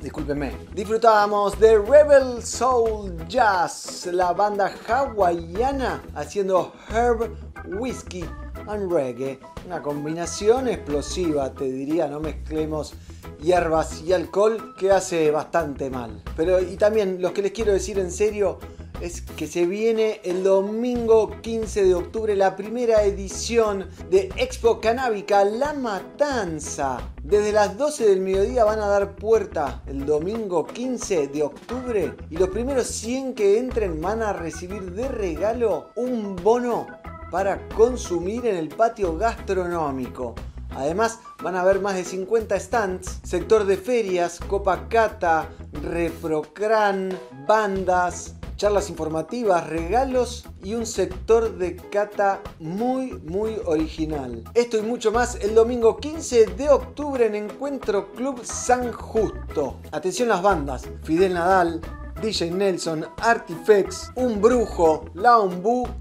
Discúlpenme. 0.00 0.52
Disfrutábamos 0.72 1.58
de 1.58 1.78
Rebel 1.78 2.44
Soul 2.44 3.26
Jazz, 3.26 4.08
la 4.12 4.32
banda 4.32 4.72
hawaiana 4.86 6.00
haciendo 6.14 6.72
herb, 6.94 7.34
whiskey 7.66 8.24
and 8.68 8.92
reggae. 8.92 9.38
Una 9.66 9.82
combinación 9.82 10.68
explosiva, 10.68 11.52
te 11.52 11.64
diría, 11.64 12.06
no 12.08 12.20
mezclemos 12.20 12.94
hierbas 13.40 14.02
y 14.02 14.12
alcohol 14.12 14.74
que 14.78 14.90
hace 14.90 15.30
bastante 15.30 15.90
mal. 15.90 16.22
Pero 16.36 16.60
y 16.60 16.76
también 16.76 17.20
lo 17.20 17.32
que 17.32 17.42
les 17.42 17.52
quiero 17.52 17.72
decir 17.72 17.98
en 17.98 18.10
serio 18.10 18.58
es 19.00 19.22
que 19.22 19.46
se 19.46 19.64
viene 19.64 20.20
el 20.24 20.42
domingo 20.42 21.40
15 21.40 21.84
de 21.84 21.94
octubre 21.94 22.34
la 22.34 22.56
primera 22.56 23.04
edición 23.04 23.86
de 24.10 24.28
Expo 24.36 24.80
Canábica 24.80 25.44
La 25.44 25.72
Matanza. 25.72 26.98
Desde 27.22 27.52
las 27.52 27.78
12 27.78 28.08
del 28.08 28.20
mediodía 28.20 28.64
van 28.64 28.80
a 28.80 28.88
dar 28.88 29.14
puerta 29.14 29.82
el 29.86 30.04
domingo 30.04 30.66
15 30.66 31.28
de 31.28 31.42
octubre 31.44 32.14
y 32.28 32.36
los 32.36 32.48
primeros 32.48 32.88
100 32.88 33.34
que 33.34 33.58
entren 33.58 34.00
van 34.00 34.22
a 34.22 34.32
recibir 34.32 34.92
de 34.92 35.08
regalo 35.08 35.90
un 35.94 36.34
bono 36.34 36.86
para 37.30 37.68
consumir 37.68 38.46
en 38.46 38.56
el 38.56 38.68
patio 38.68 39.16
gastronómico. 39.16 40.34
Además, 40.70 41.20
van 41.42 41.56
a 41.56 41.62
haber 41.62 41.80
más 41.80 41.96
de 41.96 42.04
50 42.04 42.58
stands, 42.60 43.20
sector 43.24 43.64
de 43.64 43.76
ferias, 43.76 44.38
Copa 44.46 44.88
Cata, 44.88 45.48
Reprocran, 45.72 47.18
bandas, 47.46 48.34
charlas 48.58 48.90
informativas, 48.90 49.68
regalos 49.68 50.44
y 50.64 50.74
un 50.74 50.84
sector 50.84 51.56
de 51.58 51.76
cata 51.76 52.40
muy 52.58 53.12
muy 53.24 53.56
original. 53.64 54.42
Esto 54.52 54.78
y 54.78 54.82
mucho 54.82 55.12
más 55.12 55.36
el 55.36 55.54
domingo 55.54 55.96
15 55.96 56.46
de 56.46 56.68
octubre 56.68 57.24
en 57.24 57.36
Encuentro 57.36 58.12
Club 58.12 58.44
San 58.44 58.92
Justo. 58.92 59.78
Atención 59.92 60.28
las 60.28 60.42
bandas, 60.42 60.88
Fidel 61.04 61.34
Nadal, 61.34 61.80
DJ 62.20 62.50
Nelson, 62.50 63.06
Artifex, 63.18 64.10
Un 64.16 64.40
Brujo, 64.40 65.04
La 65.14 65.38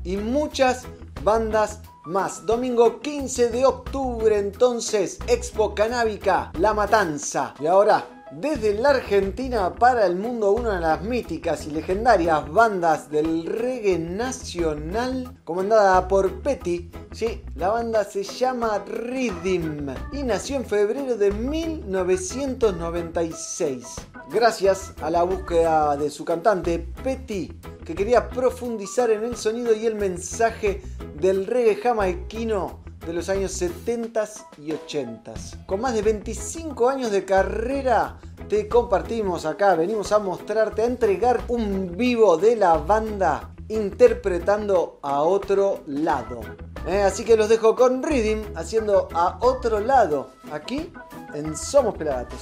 y 0.03 0.17
muchas 0.17 0.87
bandas 1.27 1.81
más. 2.05 2.45
Domingo 2.45 3.01
15 3.01 3.49
de 3.49 3.65
octubre 3.65 4.39
entonces, 4.39 5.19
Expo 5.27 5.75
Canábica, 5.75 6.53
La 6.57 6.73
Matanza. 6.73 7.53
Y 7.59 7.67
ahora 7.67 8.16
desde 8.31 8.73
la 8.73 8.89
Argentina 8.89 9.75
para 9.75 10.05
el 10.05 10.15
mundo, 10.15 10.51
una 10.51 10.75
de 10.75 10.81
las 10.81 11.01
míticas 11.01 11.65
y 11.65 11.71
legendarias 11.71 12.51
bandas 12.51 13.09
del 13.09 13.45
reggae 13.45 13.97
nacional, 13.97 15.39
comandada 15.43 16.07
por 16.07 16.41
Petty. 16.41 16.91
Sí, 17.11 17.43
la 17.55 17.69
banda 17.69 18.03
se 18.03 18.23
llama 18.23 18.83
Rhythm 18.85 19.95
y 20.11 20.21
nació 20.23 20.57
en 20.57 20.65
febrero 20.65 21.15
de 21.15 21.31
1996. 21.31 23.95
Gracias 24.31 24.93
a 25.01 25.09
la 25.09 25.23
búsqueda 25.23 25.95
de 25.95 26.09
su 26.09 26.25
cantante, 26.25 26.85
Petty, 27.03 27.53
que 27.85 27.95
quería 27.95 28.27
profundizar 28.29 29.09
en 29.09 29.23
el 29.23 29.37
sonido 29.37 29.73
y 29.73 29.85
el 29.85 29.95
mensaje 29.95 30.81
del 31.15 31.47
reggae 31.47 31.77
jamaiquino 31.77 32.86
de 33.07 33.13
los 33.13 33.29
años 33.29 33.53
70 33.53 34.25
y 34.61 34.73
80. 34.73 35.33
Con 35.65 35.79
más 35.79 35.93
de 35.93 36.01
25 36.01 36.89
años 36.89 37.09
de 37.09 37.23
carrera, 37.23 38.17
te 38.49 38.67
compartimos 38.67 39.45
acá, 39.45 39.75
venimos 39.75 40.11
a 40.11 40.19
mostrarte, 40.19 40.81
a 40.81 40.85
entregar 40.85 41.41
un 41.47 41.95
vivo 41.95 42.37
de 42.37 42.57
la 42.57 42.77
banda 42.77 43.51
interpretando 43.69 44.99
a 45.01 45.21
otro 45.21 45.83
lado. 45.87 46.41
Eh, 46.85 47.01
así 47.01 47.23
que 47.23 47.37
los 47.37 47.47
dejo 47.47 47.75
con 47.75 48.03
Reading 48.03 48.43
haciendo 48.55 49.07
a 49.13 49.37
otro 49.41 49.79
lado, 49.79 50.29
aquí 50.51 50.91
en 51.33 51.55
Somos 51.55 51.95
Pelagatos. 51.95 52.41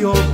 canción. 0.00 0.29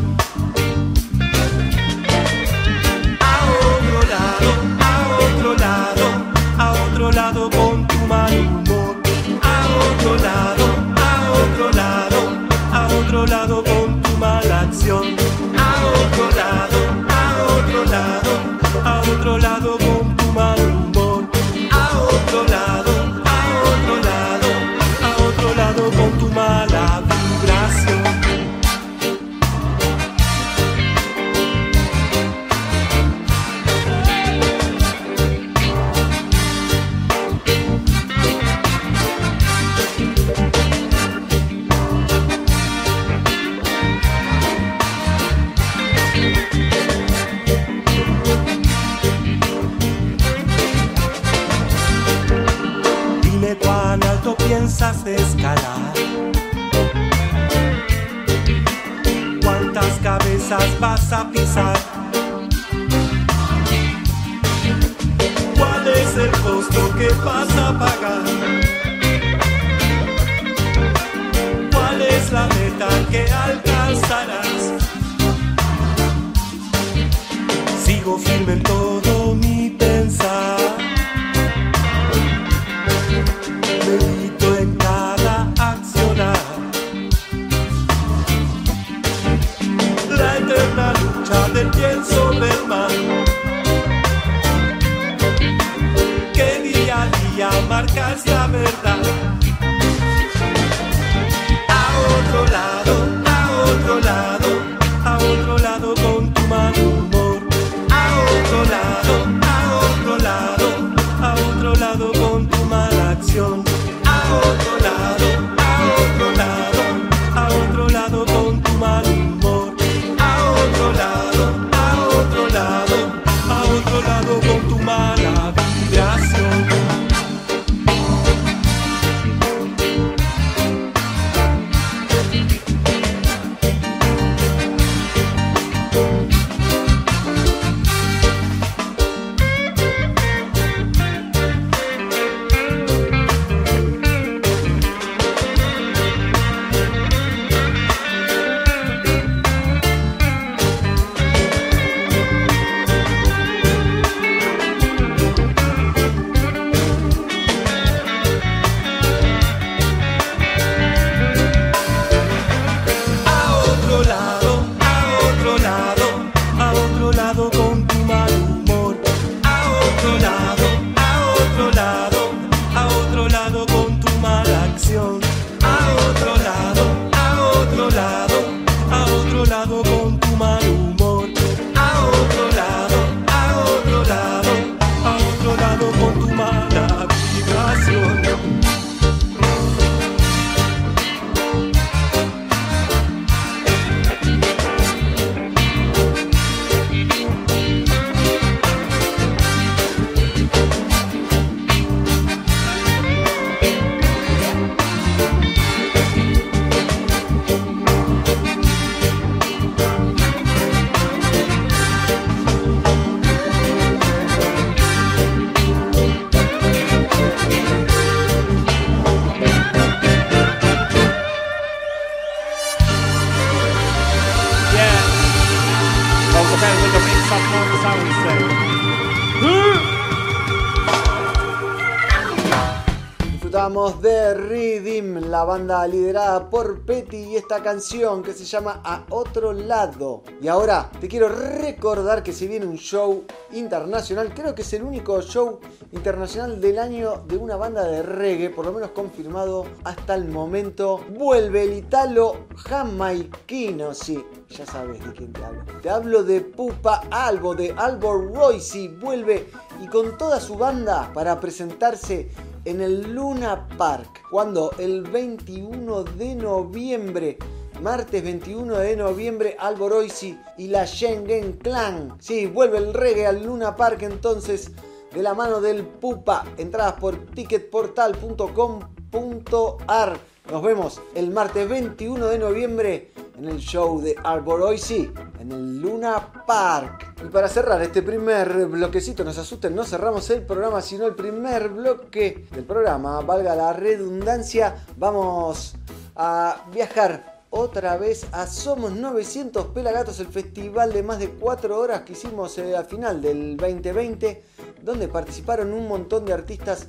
Petty 236.86 237.16
y 237.16 237.36
esta 237.36 237.62
canción 237.62 238.22
que 238.22 238.32
se 238.32 238.44
llama 238.44 238.80
A 238.84 239.04
Otro 239.10 239.52
Lado. 239.52 240.22
Y 240.40 240.46
ahora 240.46 240.88
te 241.00 241.08
quiero 241.08 241.28
recordar 241.28 242.22
que 242.22 242.32
se 242.32 242.46
viene 242.46 242.64
un 242.64 242.76
show 242.78 243.24
internacional, 243.52 244.32
creo 244.32 244.54
que 244.54 244.62
es 244.62 244.72
el 244.72 244.84
único 244.84 245.20
show 245.20 245.58
internacional 245.90 246.60
del 246.60 246.78
año 246.78 247.24
de 247.26 247.36
una 247.36 247.56
banda 247.56 247.84
de 247.84 248.02
reggae, 248.02 248.50
por 248.50 248.66
lo 248.66 248.72
menos 248.72 248.90
confirmado 248.90 249.66
hasta 249.82 250.14
el 250.14 250.28
momento. 250.28 251.00
Vuelve 251.10 251.64
el 251.64 251.72
italo 251.72 252.46
jamaiquino, 252.54 253.92
sí, 253.92 254.24
ya 254.48 254.64
sabes 254.64 255.04
de 255.04 255.12
quién 255.12 255.32
te 255.32 255.44
hablo. 255.44 255.64
Te 255.82 255.90
hablo 255.90 256.22
de 256.22 256.40
Pupa 256.40 257.02
Albo, 257.10 257.54
de 257.56 257.74
Albor 257.76 258.32
Royce, 258.32 258.88
vuelve 258.88 259.50
y 259.82 259.88
con 259.88 260.16
toda 260.16 260.38
su 260.38 260.56
banda 260.56 261.10
para 261.12 261.40
presentarse 261.40 262.30
en 262.66 262.82
el 262.82 263.14
Luna 263.14 263.66
Park. 263.78 264.24
Cuando 264.30 264.72
el 264.78 265.02
21 265.02 266.04
de 266.04 266.34
noviembre. 266.34 267.38
Martes 267.80 268.22
21 268.22 268.76
de 268.78 268.96
noviembre, 268.96 269.56
Alboroisi 269.58 270.38
y 270.58 270.68
la 270.68 270.86
Schengen 270.86 271.54
Clan. 271.54 272.14
Sí, 272.18 272.46
vuelve 272.46 272.76
el 272.78 272.94
reggae 272.94 273.26
al 273.26 273.44
Luna 273.44 273.74
Park 273.76 274.00
entonces 274.02 274.70
de 275.14 275.22
la 275.22 275.34
mano 275.34 275.60
del 275.60 275.84
Pupa. 275.84 276.46
Entradas 276.56 276.94
por 276.94 277.26
ticketportal.com.ar. 277.26 280.18
Nos 280.50 280.62
vemos 280.62 281.02
el 281.14 281.30
martes 281.30 281.68
21 281.68 282.26
de 282.28 282.38
noviembre 282.38 283.12
en 283.38 283.48
el 283.48 283.58
show 283.58 284.00
de 284.00 284.16
Arboroisi 284.24 285.12
en 285.46 285.52
el 285.52 285.80
Luna 285.80 286.32
Park. 286.46 287.14
Y 287.24 287.28
para 287.28 287.48
cerrar 287.48 287.80
este 287.82 288.02
primer 288.02 288.66
bloquecito, 288.66 289.24
no 289.24 289.32
se 289.32 289.40
asusten, 289.40 289.74
no 289.74 289.84
cerramos 289.84 290.28
el 290.30 290.42
programa, 290.42 290.82
sino 290.82 291.06
el 291.06 291.14
primer 291.14 291.68
bloque 291.68 292.46
del 292.50 292.64
programa, 292.64 293.20
valga 293.20 293.54
la 293.54 293.72
redundancia, 293.72 294.84
vamos 294.96 295.76
a 296.16 296.64
viajar 296.72 297.42
otra 297.50 297.96
vez 297.96 298.26
a 298.32 298.46
Somos 298.46 298.92
900 298.92 299.66
Pelagatos, 299.66 300.18
el 300.20 300.26
festival 300.26 300.92
de 300.92 301.02
más 301.02 301.18
de 301.18 301.30
4 301.30 301.78
horas 301.78 302.02
que 302.02 302.14
hicimos 302.14 302.58
eh, 302.58 302.76
al 302.76 302.86
final 302.86 303.22
del 303.22 303.56
2020, 303.56 304.42
donde 304.82 305.08
participaron 305.08 305.72
un 305.72 305.86
montón 305.86 306.24
de 306.24 306.32
artistas. 306.32 306.88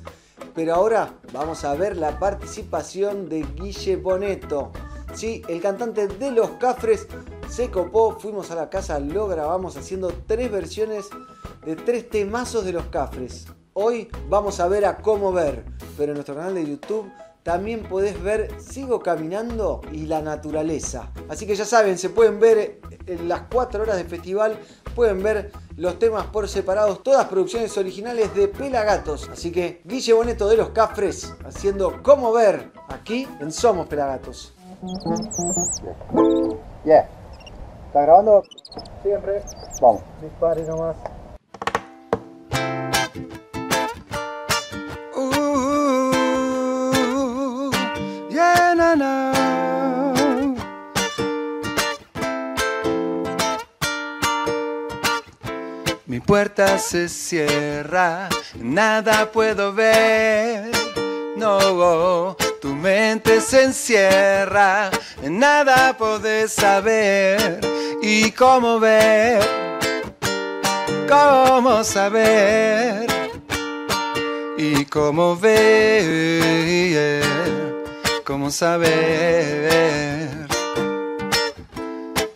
Pero 0.54 0.74
ahora 0.74 1.14
vamos 1.32 1.64
a 1.64 1.74
ver 1.74 1.96
la 1.96 2.18
participación 2.18 3.28
de 3.28 3.46
Guille 3.54 3.96
Boneto. 3.96 4.72
Sí, 5.14 5.42
el 5.48 5.60
cantante 5.60 6.06
de 6.06 6.30
Los 6.30 6.50
Cafres 6.52 7.06
se 7.48 7.70
copó, 7.70 8.18
fuimos 8.18 8.50
a 8.50 8.54
la 8.54 8.70
casa, 8.70 9.00
lo 9.00 9.26
grabamos 9.26 9.76
haciendo 9.76 10.12
tres 10.26 10.50
versiones 10.50 11.08
de 11.64 11.76
tres 11.76 12.08
temazos 12.08 12.64
de 12.64 12.72
Los 12.72 12.86
Cafres. 12.86 13.46
Hoy 13.72 14.08
vamos 14.28 14.60
a 14.60 14.68
ver 14.68 14.84
a 14.84 14.98
cómo 14.98 15.32
ver, 15.32 15.64
pero 15.96 16.12
en 16.12 16.14
nuestro 16.14 16.34
canal 16.34 16.54
de 16.54 16.66
YouTube 16.66 17.10
también 17.42 17.84
podés 17.84 18.22
ver 18.22 18.50
Sigo 18.60 19.00
Caminando 19.00 19.80
y 19.92 20.06
la 20.06 20.20
Naturaleza. 20.20 21.10
Así 21.28 21.46
que 21.46 21.56
ya 21.56 21.64
saben, 21.64 21.96
se 21.96 22.10
pueden 22.10 22.38
ver 22.38 22.80
en 23.06 23.28
las 23.28 23.42
4 23.50 23.82
horas 23.82 23.96
de 23.96 24.04
festival, 24.04 24.58
pueden 24.94 25.22
ver 25.22 25.52
los 25.76 25.98
temas 25.98 26.26
por 26.26 26.48
separados, 26.48 27.02
todas 27.02 27.26
producciones 27.28 27.76
originales 27.78 28.34
de 28.34 28.48
Pelagatos. 28.48 29.28
Así 29.30 29.50
que 29.50 29.80
Guille 29.84 30.12
Boneto 30.12 30.48
de 30.48 30.58
los 30.58 30.70
Cafres 30.70 31.32
haciendo 31.44 32.02
Cómo 32.02 32.32
ver 32.32 32.70
aquí 32.88 33.26
en 33.40 33.50
Somos 33.50 33.86
Pelagatos. 33.86 34.52
Yeah. 36.84 37.17
¿Está 37.88 38.02
grabando? 38.02 38.44
Siempre. 39.02 39.42
Vamos. 39.80 40.02
Dispare 40.20 40.62
nomás. 40.64 40.96
Ooh, 45.16 46.10
yeah, 48.28 48.74
na, 48.76 48.94
na. 48.94 49.32
Mi 56.04 56.20
puerta 56.20 56.78
se 56.78 57.08
cierra, 57.08 58.28
nada 58.60 59.32
puedo 59.32 59.72
ver. 59.72 60.87
No, 61.38 62.36
tu 62.60 62.74
mente 62.74 63.40
se 63.40 63.64
encierra, 63.64 64.90
nada 65.22 65.96
podés 65.96 66.52
saber. 66.52 67.60
¿Y 68.02 68.30
cómo 68.32 68.80
ver? 68.80 69.40
¿Cómo 71.08 71.84
saber? 71.84 73.08
y 74.58 74.84
cómo 74.86 75.36
ver, 75.36 77.22
cómo 78.24 78.50
saber. 78.50 80.48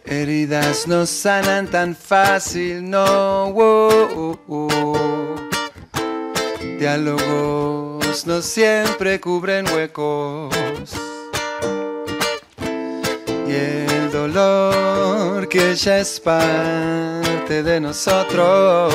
Heridas 0.04 0.86
no 0.86 1.04
sanan 1.04 1.66
tan 1.66 1.96
fácil, 1.96 2.88
no. 2.88 3.46
oh, 3.48 4.08
oh, 4.16 4.38
oh. 4.48 5.34
Diálogo 6.78 7.71
no 8.26 8.42
siempre 8.42 9.18
cubren 9.18 9.66
huecos. 9.72 10.52
Y 13.48 13.52
el 13.52 14.12
dolor 14.12 15.48
que 15.48 15.74
ya 15.74 15.98
es 15.98 16.20
parte 16.20 17.62
de 17.62 17.80
nosotros. 17.80 18.92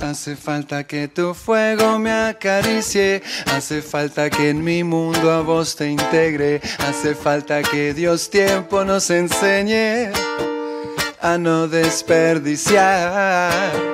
Hace 0.00 0.34
falta 0.34 0.84
que 0.84 1.08
tu 1.08 1.34
fuego 1.34 1.98
me 1.98 2.10
acaricie, 2.10 3.22
hace 3.54 3.82
falta 3.82 4.30
que 4.30 4.48
en 4.48 4.64
mi 4.64 4.82
mundo 4.82 5.30
a 5.30 5.42
vos 5.42 5.76
te 5.76 5.90
integre, 5.90 6.62
hace 6.78 7.14
falta 7.14 7.62
que 7.62 7.92
Dios 7.92 8.30
tiempo 8.30 8.82
nos 8.82 9.10
enseñe 9.10 10.10
a 11.20 11.36
no 11.36 11.68
desperdiciar. 11.68 13.91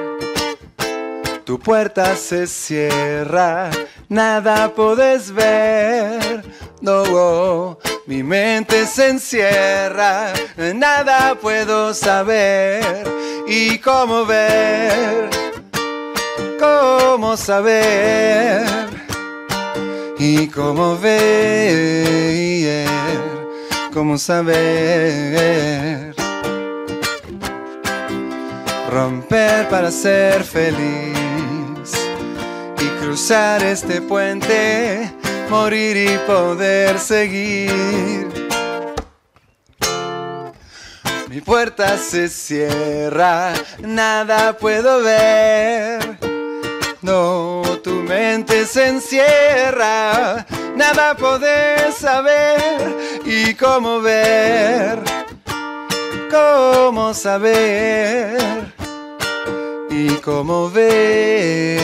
Tu 1.48 1.58
puerta 1.58 2.14
se 2.14 2.46
cierra, 2.46 3.70
nada 4.10 4.68
puedes 4.74 5.32
ver. 5.32 6.44
No, 6.82 7.78
mi 8.06 8.22
mente 8.22 8.84
se 8.84 9.08
encierra, 9.08 10.34
nada 10.74 11.34
puedo 11.36 11.94
saber. 11.94 12.84
¿Y 13.48 13.78
cómo 13.78 14.26
ver? 14.26 15.30
¿Cómo 16.60 17.34
saber? 17.34 18.66
¿Y 20.18 20.48
cómo 20.48 20.98
ver? 20.98 22.86
¿Cómo 23.94 24.18
saber? 24.18 26.14
Romper 28.90 29.66
para 29.70 29.90
ser 29.90 30.44
feliz 30.44 31.27
cruzar 33.08 33.62
este 33.62 34.02
puente, 34.02 35.10
morir 35.48 35.96
y 35.96 36.18
poder 36.26 36.98
seguir. 36.98 38.28
Mi 41.30 41.40
puerta 41.40 41.96
se 41.96 42.28
cierra, 42.28 43.54
nada 43.78 44.52
puedo 44.58 45.02
ver. 45.02 46.18
No, 47.00 47.62
tu 47.82 47.92
mente 47.92 48.66
se 48.66 48.88
encierra, 48.88 50.44
nada 50.76 51.14
podés 51.16 51.94
saber 51.94 52.94
y 53.24 53.54
cómo 53.54 54.02
ver, 54.02 55.00
cómo 56.30 57.14
saber 57.14 58.77
y 60.00 60.10
cómo 60.20 60.70
ver, 60.70 61.74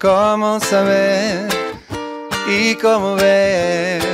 cómo 0.00 0.58
saber 0.60 1.46
y 2.48 2.74
cómo 2.76 3.16
ver. 3.16 4.11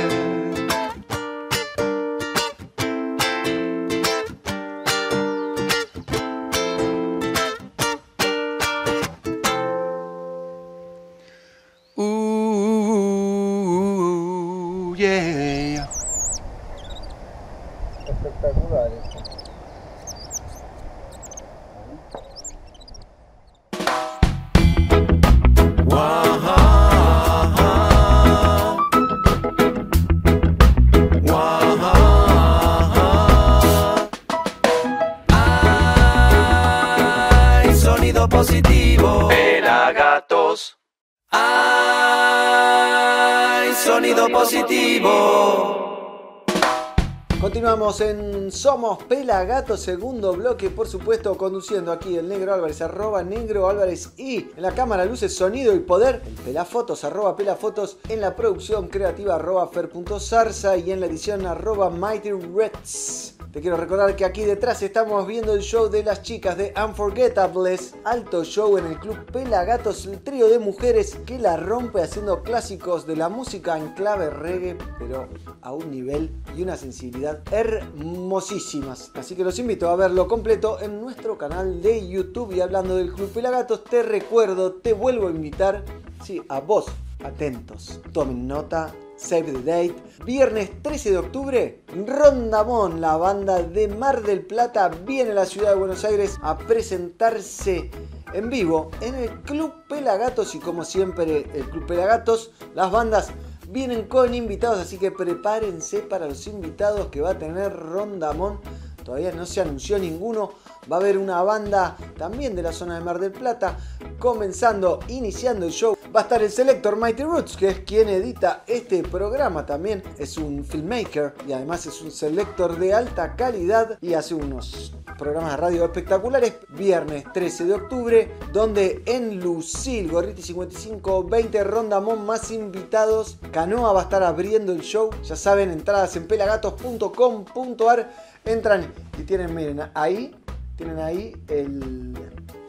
En 48.01 48.49
Somos 48.49 49.03
Pelagato, 49.03 49.75
segundo 49.75 50.31
bloque, 50.33 50.69
por 50.69 50.87
supuesto, 50.87 51.35
conduciendo 51.37 51.91
aquí 51.91 52.15
el 52.15 52.29
Negro 52.29 52.53
Álvarez, 52.53 52.81
arroba 52.81 53.23
Negro 53.23 53.67
Álvarez 53.67 54.13
y 54.15 54.37
en 54.55 54.61
la 54.61 54.71
cámara, 54.71 55.03
luces, 55.03 55.35
sonido 55.35 55.75
y 55.75 55.79
poder, 55.79 56.21
el 56.25 56.33
Pelafotos, 56.45 57.03
arroba 57.03 57.35
Pelafotos, 57.35 57.97
en 58.07 58.21
la 58.21 58.37
producción 58.37 58.87
creativa, 58.87 59.35
arroba 59.35 59.67
Fer.zarza 59.67 60.77
y 60.77 60.91
en 60.91 61.01
la 61.01 61.07
edición, 61.07 61.45
arroba 61.45 61.89
Mighty 61.89 62.31
Reds. 62.31 63.38
Te 63.51 63.61
quiero 63.61 63.77
recordar 63.77 64.15
que 64.15 64.25
aquí 64.25 64.43
detrás 64.43 64.83
estamos 64.83 65.25
viendo 65.25 65.55
el 65.55 65.61
show 65.61 65.89
de 65.89 66.03
las 66.03 66.21
chicas 66.21 66.55
de 66.55 66.71
Unforgettables, 66.77 67.95
alto 68.03 68.43
show 68.43 68.77
en 68.77 68.85
el 68.85 68.99
club 68.99 69.25
Pelagatos, 69.25 70.05
el 70.05 70.19
trío 70.19 70.47
de 70.49 70.59
mujeres 70.59 71.17
que 71.25 71.39
la 71.39 71.57
rompe 71.57 72.03
haciendo 72.03 72.43
clásicos 72.43 73.07
de 73.07 73.15
la 73.15 73.27
música 73.27 73.75
en 73.79 73.95
clave 73.95 74.29
reggae, 74.29 74.77
pero 74.99 75.27
a 75.63 75.73
un 75.73 75.89
nivel 75.89 76.29
y 76.55 76.61
una 76.61 76.77
sensibilidad 76.77 77.41
hermosísimas. 77.51 79.09
Así 79.15 79.35
que 79.35 79.43
los 79.43 79.57
invito 79.57 79.89
a 79.89 79.95
verlo 79.95 80.27
completo 80.27 80.79
en 80.79 81.01
nuestro 81.01 81.35
canal 81.35 81.81
de 81.81 82.07
YouTube. 82.07 82.53
Y 82.53 82.61
hablando 82.61 82.97
del 82.97 83.11
club 83.11 83.31
Pelagatos, 83.31 83.83
te 83.83 84.03
recuerdo, 84.03 84.73
te 84.73 84.93
vuelvo 84.93 85.27
a 85.27 85.31
invitar, 85.31 85.83
sí, 86.23 86.39
a 86.49 86.59
vos, 86.59 86.85
atentos, 87.23 87.99
tomen 88.13 88.47
nota. 88.47 88.93
Save 89.19 89.51
the 89.51 89.61
date. 89.63 89.95
Viernes 90.23 90.81
13 90.81 91.11
de 91.11 91.17
octubre, 91.17 91.83
Rondamón, 92.07 93.01
la 93.01 93.17
banda 93.17 93.61
de 93.61 93.89
Mar 93.89 94.23
del 94.23 94.45
Plata, 94.45 94.87
viene 94.87 95.31
a 95.31 95.35
la 95.35 95.45
ciudad 95.45 95.71
de 95.71 95.75
Buenos 95.75 96.05
Aires 96.05 96.37
a 96.41 96.57
presentarse 96.57 97.91
en 98.33 98.49
vivo 98.49 98.91
en 99.01 99.15
el 99.15 99.41
Club 99.41 99.73
Pelagatos. 99.89 100.55
Y 100.55 100.59
como 100.59 100.85
siempre, 100.85 101.45
el 101.53 101.69
Club 101.69 101.85
Pelagatos, 101.85 102.51
las 102.73 102.91
bandas 102.91 103.31
vienen 103.67 104.07
con 104.07 104.33
invitados, 104.33 104.79
así 104.79 104.97
que 104.97 105.11
prepárense 105.11 105.99
para 105.99 106.25
los 106.25 106.47
invitados 106.47 107.07
que 107.07 107.19
va 107.19 107.31
a 107.31 107.37
tener 107.37 107.75
Rondamón. 107.75 108.61
Todavía 109.03 109.31
no 109.33 109.45
se 109.45 109.59
anunció 109.59 109.99
ninguno. 109.99 110.53
Va 110.89 110.95
a 110.95 110.99
haber 110.99 111.17
una 111.17 111.41
banda 111.43 111.97
también 112.17 112.55
de 112.55 112.61
la 112.61 112.71
zona 112.71 112.95
de 112.95 113.01
Mar 113.01 113.19
del 113.19 113.31
Plata. 113.31 113.77
Comenzando, 114.17 114.99
iniciando 115.07 115.65
el 115.65 115.71
show, 115.71 115.97
va 116.15 116.21
a 116.21 116.23
estar 116.23 116.41
el 116.41 116.49
selector 116.49 116.95
Mighty 116.95 117.23
Roots, 117.23 117.55
que 117.55 117.67
es 117.69 117.79
quien 117.81 118.09
edita 118.09 118.63
este 118.67 119.03
programa 119.03 119.65
también. 119.65 120.03
Es 120.17 120.37
un 120.37 120.63
filmmaker 120.65 121.35
y 121.47 121.53
además 121.53 121.85
es 121.85 122.01
un 122.01 122.11
selector 122.11 122.77
de 122.79 122.93
alta 122.93 123.35
calidad 123.35 123.97
y 124.01 124.13
hace 124.13 124.33
unos 124.33 124.93
programas 125.17 125.51
de 125.51 125.57
radio 125.57 125.85
espectaculares. 125.85 126.53
Viernes 126.69 127.25
13 127.33 127.65
de 127.65 127.73
octubre, 127.73 128.31
donde 128.51 129.03
en 129.05 129.39
Lucil, 129.39 130.09
Gorriti 130.09 130.41
55, 130.41 131.25
20 131.25 131.63
Rondamón 131.63 132.25
más 132.25 132.51
invitados. 132.51 133.37
Canoa 133.51 133.93
va 133.93 134.01
a 134.01 134.03
estar 134.03 134.23
abriendo 134.23 134.71
el 134.71 134.81
show. 134.81 135.09
Ya 135.23 135.35
saben, 135.35 135.69
entradas 135.71 136.15
en 136.15 136.27
pelagatos.com.ar. 136.27 138.11
Entran 138.45 138.91
y 139.17 139.23
tienen, 139.23 139.53
miren, 139.53 139.91
ahí, 139.93 140.33
tienen 140.75 140.99
ahí 140.99 141.35
el, 141.49 142.15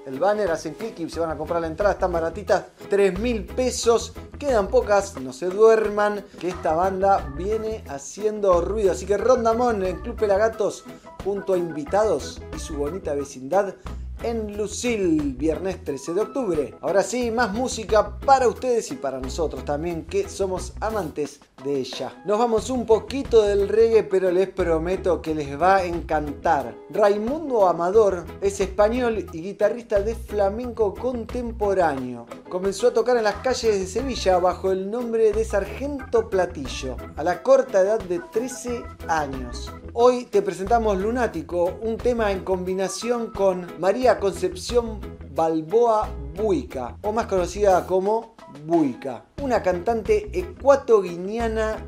el 0.07 0.19
banner, 0.19 0.51
hacen 0.51 0.75
clic 0.75 0.99
y 1.01 1.11
se 1.11 1.21
van 1.21 1.31
a 1.31 1.37
comprar 1.37 1.61
la 1.61 1.67
entrada, 1.67 1.93
están 1.93 2.13
baratitas, 2.13 2.65
3 2.89 3.19
mil 3.19 3.45
pesos, 3.45 4.15
quedan 4.39 4.69
pocas, 4.69 5.21
no 5.21 5.33
se 5.33 5.47
duerman, 5.47 6.25
que 6.39 6.49
esta 6.49 6.75
banda 6.75 7.33
viene 7.37 7.85
haciendo 7.89 8.61
ruido, 8.61 8.93
así 8.93 9.07
que 9.07 9.17
Rondamón 9.17 9.85
en 9.85 10.01
Club 10.01 10.17
Pelagatos, 10.17 10.85
junto 11.25 11.55
a 11.55 11.59
invitados 11.59 12.41
y 12.57 12.59
su 12.59 12.77
bonita 12.77 13.15
vecindad, 13.15 13.75
en 14.23 14.57
Lucil, 14.57 15.35
viernes 15.35 15.83
13 15.83 16.15
de 16.15 16.21
octubre. 16.21 16.75
Ahora 16.83 17.03
sí, 17.03 17.31
más 17.31 17.53
música 17.53 18.19
para 18.19 18.49
ustedes 18.49 18.91
y 18.91 18.97
para 18.97 19.19
nosotros 19.19 19.65
también, 19.65 20.05
que 20.05 20.29
somos 20.29 20.75
amantes 20.81 21.41
de 21.65 21.81
ella. 21.81 22.13
Nos 22.25 22.39
vamos 22.39 22.71
un 22.71 22.87
poquito 22.87 23.43
del 23.43 23.69
reggae, 23.69 24.03
pero 24.05 24.31
les 24.31 24.49
prometo 24.49 25.21
que 25.21 25.35
les 25.35 25.61
va 25.61 25.77
a 25.77 25.85
encantar. 25.85 26.75
Raimundo 26.91 27.69
Amador 27.69 28.25
es 28.41 28.61
español 28.61 29.27
y 29.33 29.43
guitarrista 29.43 30.01
de 30.01 30.15
flamenco 30.15 30.95
contemporáneo. 30.95 32.27
Comenzó 32.49 32.89
a 32.89 32.95
tocar 32.95 33.17
en 33.17 33.25
las 33.25 33.37
calles 33.37 33.79
de 33.79 33.87
Sevilla 33.87 34.39
bajo 34.39 34.71
el 34.71 34.91
nombre 34.91 35.33
de 35.33 35.45
Sargento 35.45 36.29
Platillo, 36.29 36.97
a 37.17 37.23
la 37.23 37.43
corta 37.43 37.81
edad 37.81 38.01
de 38.01 38.21
13 38.33 38.83
años. 39.09 39.73
Hoy 39.93 40.25
te 40.27 40.43
presentamos 40.43 40.99
Lunático, 40.99 41.79
un 41.83 41.97
tema 41.97 42.31
en 42.31 42.45
combinación 42.45 43.31
con 43.31 43.67
María 43.79 44.19
Concepción 44.21 45.01
Balboa 45.35 46.09
Buica, 46.37 46.97
o 47.03 47.13
más 47.13 47.27
conocida 47.27 47.87
como 47.87 48.35
Buica, 48.67 49.25
una 49.43 49.63
cantante 49.63 50.31
ecuatoguineana 50.39 51.79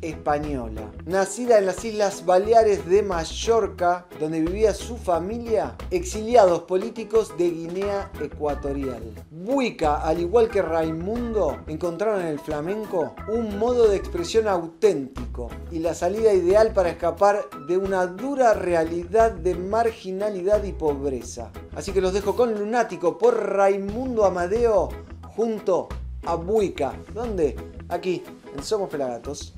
española. 0.00 0.90
Nacida 1.04 1.58
en 1.58 1.66
las 1.66 1.84
Islas 1.84 2.24
Baleares 2.24 2.88
de 2.88 3.02
Mallorca, 3.02 4.06
donde 4.18 4.40
vivía 4.40 4.72
su 4.72 4.96
familia, 4.96 5.76
exiliados 5.90 6.62
políticos 6.62 7.36
de 7.36 7.50
Guinea 7.50 8.10
Ecuatorial. 8.20 9.02
Buica, 9.30 9.96
al 9.96 10.20
igual 10.20 10.48
que 10.48 10.62
Raimundo, 10.62 11.58
encontraron 11.66 12.20
en 12.22 12.28
el 12.28 12.38
flamenco 12.38 13.14
un 13.28 13.58
modo 13.58 13.88
de 13.88 13.96
expresión 13.96 14.48
auténtico 14.48 15.50
y 15.70 15.80
la 15.80 15.94
salida 15.94 16.32
ideal 16.32 16.72
para 16.72 16.90
escapar 16.90 17.42
de 17.66 17.76
una 17.76 18.06
dura 18.06 18.54
realidad 18.54 19.32
de 19.32 19.54
marginalidad 19.54 20.64
y 20.64 20.72
pobreza. 20.72 21.50
Así 21.74 21.92
que 21.92 22.00
los 22.00 22.12
dejo 22.12 22.34
con 22.36 22.54
Lunático 22.54 23.18
por 23.18 23.36
Raimundo 23.36 24.24
Amadeo 24.24 24.88
junto 25.36 25.88
a 26.24 26.34
Buica. 26.34 26.94
¿Dónde? 27.14 27.56
Aquí, 27.88 28.22
en 28.56 28.62
Somos 28.62 28.88
Pelagatos. 28.90 29.54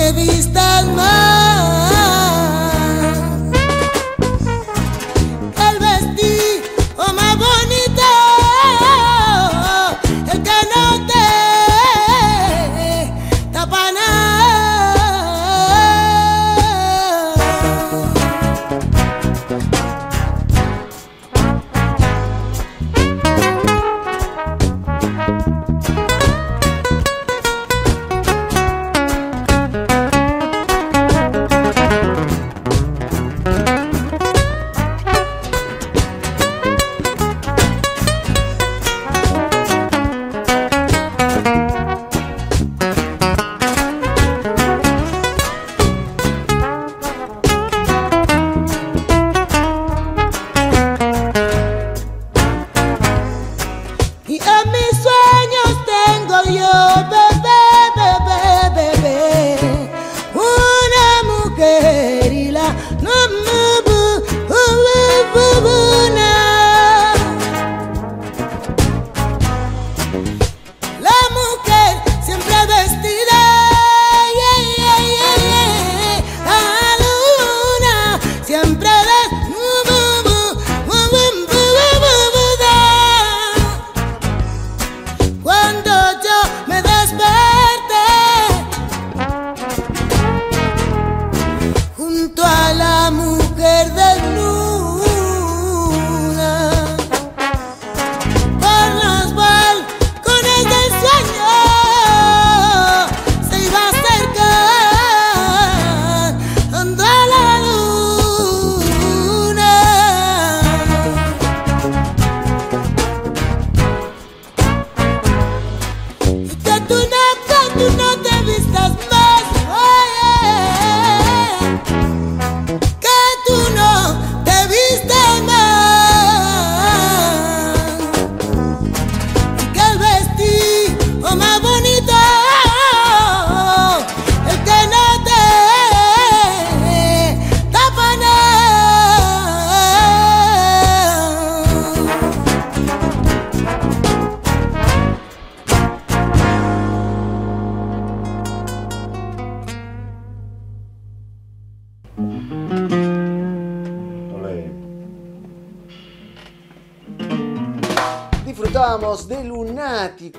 me 0.00 0.12
vistas 0.12 0.86
más. 0.96 1.29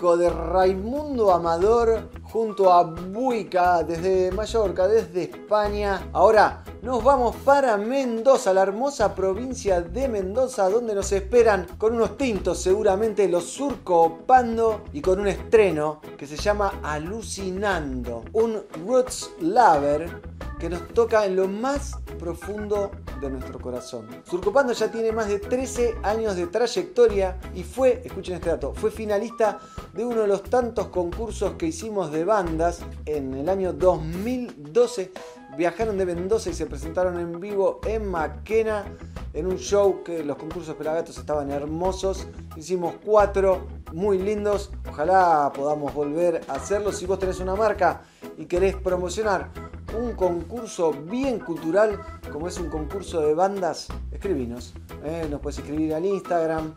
de 0.01 0.29
Raimundo 0.31 1.31
Amador 1.31 2.09
junto 2.23 2.73
a 2.73 2.81
Buica 2.83 3.83
desde 3.83 4.31
Mallorca, 4.31 4.87
desde 4.87 5.23
España. 5.23 6.09
Ahora 6.11 6.63
nos 6.81 7.03
vamos 7.03 7.35
para 7.37 7.77
Mendoza, 7.77 8.53
la 8.53 8.63
hermosa 8.63 9.13
provincia 9.13 9.81
de 9.81 10.07
Mendoza, 10.07 10.67
donde 10.67 10.95
nos 10.95 11.11
esperan 11.11 11.67
con 11.77 11.95
unos 11.95 12.17
tintos, 12.17 12.59
seguramente 12.59 13.27
los 13.27 13.45
Surco 13.45 14.19
Pando 14.25 14.81
y 14.91 15.01
con 15.01 15.19
un 15.19 15.27
estreno 15.27 16.01
que 16.17 16.25
se 16.25 16.37
llama 16.37 16.79
Alucinando, 16.81 18.23
un 18.33 18.63
Roots 18.85 19.31
Lover 19.41 20.21
que 20.59 20.69
nos 20.69 20.87
toca 20.89 21.25
en 21.25 21.35
lo 21.35 21.47
más 21.47 21.97
profundo 22.19 22.91
de 23.19 23.29
nuestro 23.29 23.59
corazón. 23.59 24.07
Surcopando 24.29 24.73
ya 24.73 24.91
tiene 24.91 25.11
más 25.11 25.27
de 25.27 25.39
13 25.39 25.97
años 26.03 26.35
de 26.35 26.47
trayectoria 26.47 27.39
y 27.55 27.63
fue, 27.63 28.01
escuchen 28.05 28.35
este 28.35 28.49
dato, 28.49 28.73
fue 28.75 28.91
finalista 28.91 29.59
de 29.93 30.05
uno 30.05 30.21
de 30.21 30.27
los 30.27 30.43
tantos 30.43 30.87
concursos 30.87 31.53
que 31.53 31.67
hicimos 31.67 32.11
de 32.11 32.25
bandas 32.25 32.81
en 33.05 33.33
el 33.33 33.49
año 33.49 33.73
2012. 33.73 35.11
Viajaron 35.57 35.97
de 35.97 36.05
Mendoza 36.05 36.49
y 36.49 36.53
se 36.53 36.65
presentaron 36.65 37.19
en 37.19 37.39
vivo 37.39 37.81
en 37.85 38.09
Maquena 38.09 38.85
en 39.33 39.47
un 39.47 39.57
show 39.57 40.01
que 40.03 40.23
los 40.23 40.37
concursos 40.37 40.75
Pelagatos 40.75 41.17
estaban 41.17 41.51
hermosos. 41.51 42.27
Hicimos 42.55 42.95
cuatro 43.03 43.67
muy 43.91 44.17
lindos. 44.17 44.71
Ojalá 44.89 45.51
podamos 45.53 45.93
volver 45.93 46.41
a 46.47 46.53
hacerlo. 46.53 46.91
Si 46.91 47.05
vos 47.05 47.19
tenés 47.19 47.39
una 47.39 47.55
marca 47.55 48.01
y 48.37 48.45
querés 48.45 48.75
promocionar 48.75 49.49
un 49.97 50.13
concurso 50.13 50.93
bien 50.93 51.39
cultural, 51.39 51.99
como 52.31 52.47
es 52.47 52.57
un 52.57 52.69
concurso 52.69 53.21
de 53.21 53.33
bandas, 53.33 53.87
escribinos. 54.11 54.73
¿eh? 55.03 55.27
Nos 55.29 55.41
puedes 55.41 55.59
escribir 55.59 55.93
al 55.93 56.05
Instagram, 56.05 56.73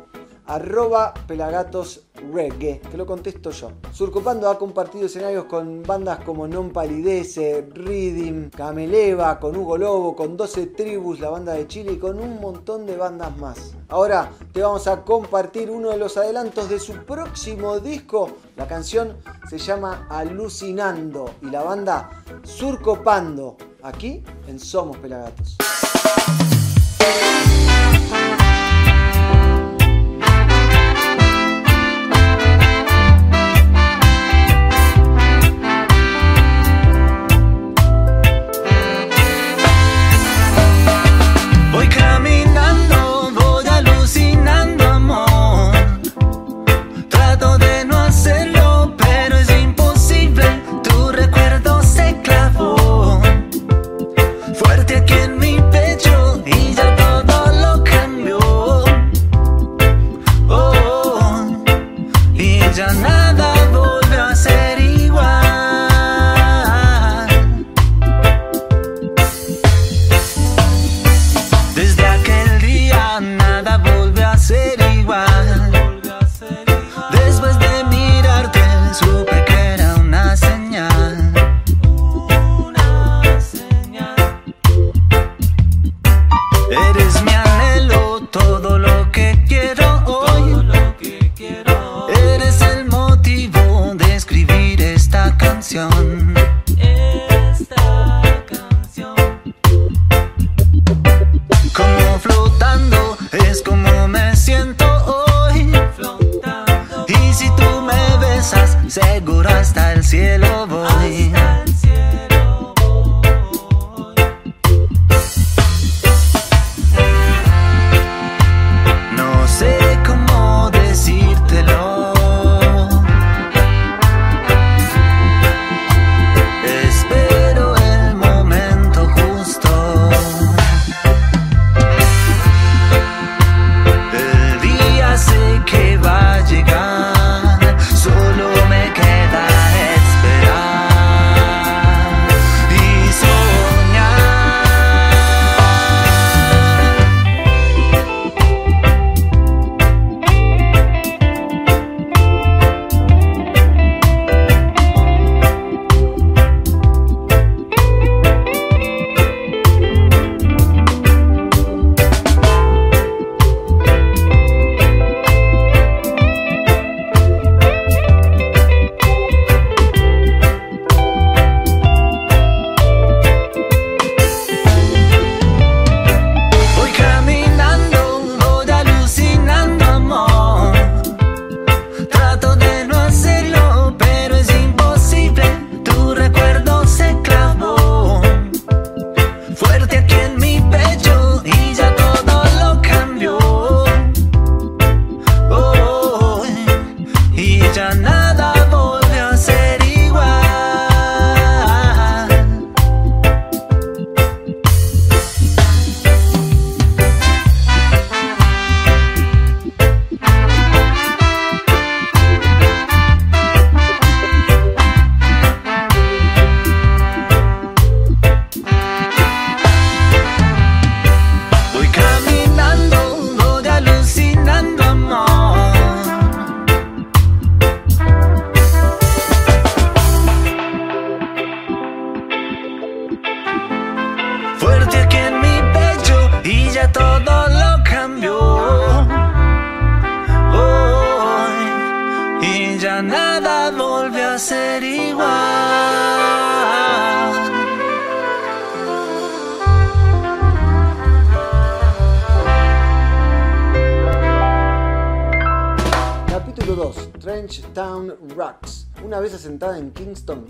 arroba 0.47 1.14
pelagatosreggae, 1.26 2.80
que 2.80 2.97
lo 2.97 3.07
contesto 3.07 3.51
yo. 3.51 3.72
Surcopando 3.92 4.49
ha 4.49 4.59
compartido 4.59 5.07
escenarios 5.07 5.45
con 5.45 5.82
bandas 5.82 6.20
como 6.24 6.47
Non 6.47 6.70
Palidece, 6.70 7.66
Rhythm, 7.72 8.51
Cameleva, 8.51 9.38
con 9.40 9.57
Hugo 9.57 9.78
Lobo, 9.78 10.16
con 10.16 10.36
12 10.36 10.66
Tribus, 10.68 11.20
la 11.20 11.30
banda 11.30 11.55
de 11.55 11.66
Chile 11.66 11.92
y 11.92 11.99
con 11.99 12.18
un 12.18 12.40
montón 12.40 12.86
de 12.86 12.97
bandas 12.97 13.36
más. 13.38 13.74
Ahora 13.88 14.30
te 14.53 14.61
vamos 14.62 14.86
a 14.86 15.03
compartir 15.03 15.70
uno 15.70 15.90
de 15.90 15.99
los 15.99 16.16
adelantos 16.16 16.68
de 16.68 16.78
su 16.78 16.92
próximo 17.05 17.80
disco. 17.80 18.30
La 18.57 18.66
canción 18.66 19.16
se 19.49 19.59
llama 19.59 20.07
Alucinando 20.11 21.30
y 21.42 21.47
la 21.47 21.62
banda 21.62 22.24
Surcopando, 22.42 23.57
aquí 23.82 24.22
en 24.47 24.59
Somos 24.59 24.97
Pelagatos. 24.99 25.57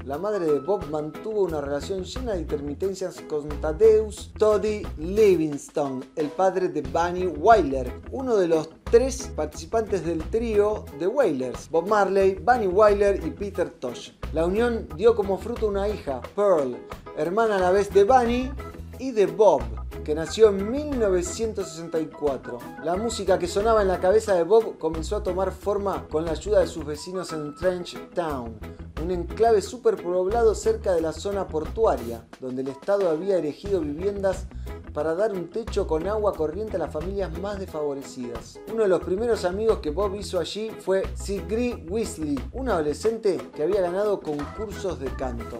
La 0.05 0.18
madre 0.18 0.46
de 0.46 0.59
Bob 0.59 0.90
mantuvo 0.90 1.42
una 1.42 1.61
relación 1.61 2.02
llena 2.02 2.32
de 2.32 2.40
intermitencias 2.40 3.20
con 3.28 3.48
Thaddeus 3.61 4.32
Toddy 4.36 4.82
Livingston, 4.98 6.05
el 6.16 6.26
padre 6.30 6.68
de 6.68 6.82
Bunny 6.82 7.28
Wyler, 7.28 7.92
uno 8.11 8.34
de 8.34 8.48
los 8.48 8.68
tres 8.90 9.30
participantes 9.36 10.05
del 10.05 10.24
trío 10.30 10.84
The 10.98 11.07
Wailers, 11.07 11.70
Bob 11.70 11.86
Marley, 11.86 12.34
Bunny 12.34 12.66
Wyler 12.66 13.24
y 13.24 13.30
Peter 13.30 13.70
Tosh. 13.70 14.11
La 14.32 14.44
unión 14.44 14.88
dio 14.96 15.14
como 15.14 15.38
fruto 15.38 15.68
una 15.68 15.88
hija, 15.88 16.20
Pearl, 16.34 16.76
hermana 17.16 17.57
a 17.57 17.61
la 17.61 17.70
vez 17.70 17.94
de 17.94 18.02
Bunny 18.02 18.50
y 18.98 19.12
de 19.12 19.26
Bob, 19.26 19.62
que 20.03 20.14
nació 20.14 20.49
en 20.49 20.70
1964. 20.70 22.59
La 22.82 22.97
música 22.97 23.38
que 23.38 23.47
sonaba 23.47 23.82
en 23.82 23.88
la 23.88 24.01
cabeza 24.01 24.34
de 24.34 24.42
Bob 24.42 24.78
comenzó 24.78 25.16
a 25.16 25.22
tomar 25.22 25.53
forma 25.53 26.07
con 26.09 26.24
la 26.24 26.32
ayuda 26.32 26.61
de 26.61 26.66
sus 26.66 26.84
vecinos 26.84 27.32
en 27.32 27.55
Trench 27.55 27.97
Town, 28.14 28.59
un 29.03 29.11
enclave 29.11 29.62
superpoblado 29.62 30.55
cerca 30.55 30.92
de 30.92 31.01
la 31.01 31.12
zona 31.12 31.47
portuaria, 31.47 32.26
donde 32.40 32.62
el 32.62 32.68
Estado 32.68 33.11
había 33.11 33.38
erigido 33.38 33.80
viviendas 33.80 34.47
para 34.92 35.14
dar 35.14 35.32
un 35.32 35.51
techo 35.51 35.86
con 35.86 36.07
agua 36.07 36.32
corriente 36.34 36.76
a 36.76 36.78
las 36.78 36.92
familias 36.92 37.36
más 37.40 37.59
desfavorecidas. 37.59 38.61
Uno 38.72 38.84
de 38.84 38.88
los 38.88 39.01
primeros 39.03 39.45
amigos 39.45 39.80
que 39.80 39.90
Bob 39.90 40.14
hizo 40.14 40.38
allí 40.38 40.70
fue 40.70 41.03
Sigrid 41.14 41.90
Weasley, 41.90 42.38
un 42.53 42.68
adolescente 42.68 43.38
que 43.55 43.64
había 43.64 43.80
ganado 43.80 44.20
concursos 44.20 45.01
de 45.01 45.07
canto. 45.16 45.59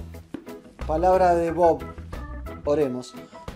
Palabra 0.87 1.35
de 1.35 1.51
Bob. 1.51 1.81
Oremos. 2.65 3.13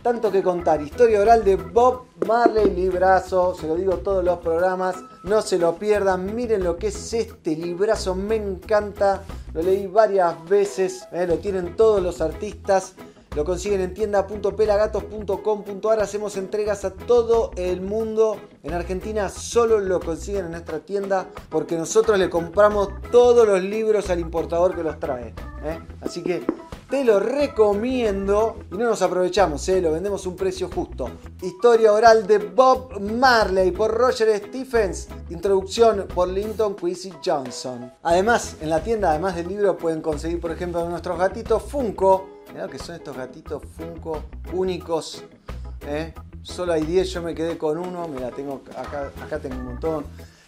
Tanto 0.09 0.33
que 0.33 0.43
contar. 0.43 0.81
Historia 0.81 1.21
oral 1.21 1.45
de 1.45 1.57
Bob 1.57 2.05
Marley, 2.27 2.71
librazo. 2.71 3.55
Se 3.55 3.67
lo 3.67 3.77
digo 3.77 3.99
todos 3.99 4.25
los 4.25 4.39
programas. 4.39 4.97
No 5.23 5.43
se 5.43 5.59
lo 5.59 5.75
pierdan. 5.75 6.35
Miren 6.35 6.65
lo 6.65 6.79
que 6.79 6.87
es 6.87 7.13
este 7.13 7.55
librazo. 7.55 8.15
Me 8.15 8.37
encanta. 8.37 9.23
Lo 9.53 9.61
leí 9.61 9.87
varias 9.87 10.43
veces. 10.49 11.07
eh, 11.13 11.27
Lo 11.27 11.37
tienen 11.37 11.77
todos 11.77 12.03
los 12.03 12.23
artistas. 12.23 12.95
Lo 13.37 13.45
consiguen 13.45 13.83
en 13.83 13.93
tienda.pelagatos.com.ar. 13.93 16.01
Hacemos 16.01 16.39
entregas 16.39 16.87
a 16.87 16.95
todo 16.95 17.51
el 17.57 17.83
mundo. 17.83 18.39
En 18.63 18.73
Argentina 18.73 19.29
solo 19.29 19.79
lo 19.79 20.01
consiguen 20.01 20.47
en 20.47 20.53
nuestra 20.53 20.79
tienda 20.79 21.27
porque 21.51 21.77
nosotros 21.77 22.19
le 22.19 22.31
compramos 22.31 22.89
todos 23.13 23.47
los 23.47 23.63
libros 23.63 24.09
al 24.09 24.21
importador 24.21 24.75
que 24.75 24.83
los 24.83 24.99
trae. 24.99 25.35
¿eh? 25.65 25.79
Así 26.01 26.23
que 26.23 26.47
te 26.89 27.05
lo 27.05 27.20
recomiendo 27.20 28.57
y 28.72 28.76
no 28.76 28.86
nos 28.86 29.03
aprovechamos, 29.03 29.68
¿eh? 29.68 29.80
lo 29.80 29.93
vendemos 29.93 30.24
a 30.24 30.28
un 30.30 30.36
precio 30.36 30.70
justo. 30.70 31.11
Historia 31.43 31.93
oral 31.93 32.26
de 32.26 32.39
Bob 32.39 32.99
Marley 33.01 33.72
por 33.72 33.93
Roger 33.93 34.34
Stephens. 34.39 35.09
Introducción 35.28 36.07
por 36.14 36.28
Linton 36.28 36.74
Quincy 36.74 37.12
Johnson. 37.24 37.93
Además, 38.03 38.57
en 38.62 38.70
la 38.70 38.82
tienda, 38.82 39.11
además 39.11 39.36
del 39.36 39.49
libro, 39.49 39.76
pueden 39.76 40.01
conseguir, 40.01 40.41
por 40.41 40.51
ejemplo, 40.51 40.89
nuestros 40.89 41.18
gatitos 41.18 41.62
Funko. 41.62 42.26
Mirá 42.49 42.64
lo 42.64 42.70
que 42.70 42.78
son 42.78 42.95
estos 42.95 43.14
gatitos 43.14 43.62
Funko 43.76 44.22
únicos. 44.55 45.22
¿eh? 45.86 46.14
Solo 46.43 46.72
hay 46.72 46.84
10, 46.84 47.11
yo 47.11 47.22
me 47.22 47.34
quedé 47.34 47.59
con 47.59 47.76
uno. 47.76 48.09
Mira, 48.09 48.30
tengo 48.30 48.62
acá, 48.74 49.12
acá 49.22 49.39
tengo 49.39 49.57
un 49.57 49.64
montón. 49.66 50.07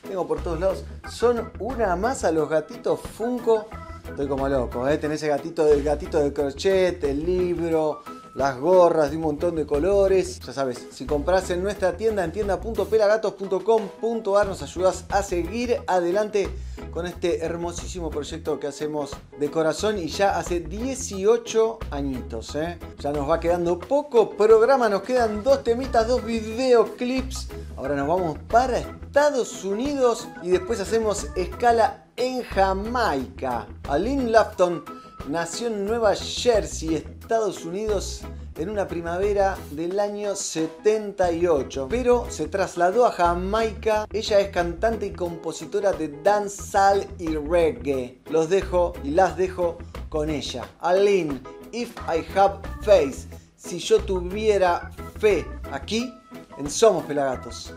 Tengo 0.08 0.26
por 0.26 0.42
todos 0.42 0.58
lados. 0.58 0.84
Son 1.10 1.52
una 1.58 1.94
masa 1.96 2.32
los 2.32 2.48
gatitos 2.48 2.98
Funko. 3.00 3.66
Estoy 4.10 4.28
como 4.28 4.48
loco, 4.48 4.86
¿eh? 4.86 4.98
Tenés 4.98 5.22
el 5.22 5.30
gatito 5.30 5.64
del 5.64 5.82
gatito 5.82 6.18
de 6.18 6.32
crochet, 6.32 7.02
el 7.04 7.24
libro, 7.24 8.02
las 8.34 8.58
gorras 8.58 9.10
de 9.10 9.16
un 9.16 9.22
montón 9.22 9.56
de 9.56 9.64
colores. 9.66 10.38
Ya 10.40 10.52
sabes, 10.52 10.86
si 10.92 11.06
compras 11.06 11.48
en 11.50 11.62
nuestra 11.62 11.96
tienda 11.96 12.22
en 12.24 12.32
tienda.pelagatos.com.ar 12.32 14.46
nos 14.46 14.62
ayudas 14.62 15.04
a 15.08 15.22
seguir 15.22 15.80
adelante 15.86 16.50
con 16.90 17.06
este 17.06 17.44
hermosísimo 17.44 18.08
proyecto 18.10 18.58
que 18.58 18.66
hacemos 18.66 19.12
de 19.38 19.50
corazón 19.50 19.98
y 19.98 20.08
ya 20.08 20.38
hace 20.38 20.60
18 20.60 21.78
añitos. 21.90 22.54
¿eh? 22.54 22.78
Ya 22.98 23.12
nos 23.12 23.28
va 23.28 23.40
quedando 23.40 23.78
poco 23.78 24.30
programa, 24.30 24.88
nos 24.88 25.02
quedan 25.02 25.42
dos 25.42 25.62
temitas, 25.62 26.08
dos 26.08 26.24
videoclips. 26.24 27.48
Ahora 27.76 27.94
nos 27.94 28.08
vamos 28.08 28.38
para 28.48 28.78
Estados 28.78 29.64
Unidos 29.64 30.26
y 30.42 30.48
después 30.50 30.80
hacemos 30.80 31.26
escala 31.36 32.06
en 32.16 32.42
Jamaica. 32.42 33.66
Aline 33.88 34.30
Lafton 34.30 34.84
nació 35.28 35.68
en 35.68 35.84
Nueva 35.84 36.14
Jersey, 36.14 37.04
Estados 37.30 37.64
Unidos, 37.64 38.22
en 38.58 38.70
una 38.70 38.88
primavera 38.88 39.56
del 39.70 40.00
año 40.00 40.34
78, 40.34 41.86
pero 41.88 42.28
se 42.28 42.48
trasladó 42.48 43.06
a 43.06 43.12
Jamaica. 43.12 44.04
Ella 44.12 44.40
es 44.40 44.48
cantante 44.48 45.06
y 45.06 45.12
compositora 45.12 45.92
de 45.92 46.08
dancehall 46.24 47.06
y 47.20 47.36
reggae. 47.36 48.18
Los 48.30 48.50
dejo 48.50 48.94
y 49.04 49.10
las 49.10 49.36
dejo 49.36 49.78
con 50.08 50.28
ella. 50.28 50.64
Aline, 50.80 51.40
If 51.70 51.96
I 52.08 52.26
Have 52.36 52.62
Faith, 52.82 53.32
si 53.54 53.78
yo 53.78 54.00
tuviera 54.00 54.90
fe, 55.20 55.46
aquí 55.70 56.12
en 56.58 56.68
Somos 56.68 57.04
Pelagatos. 57.04 57.76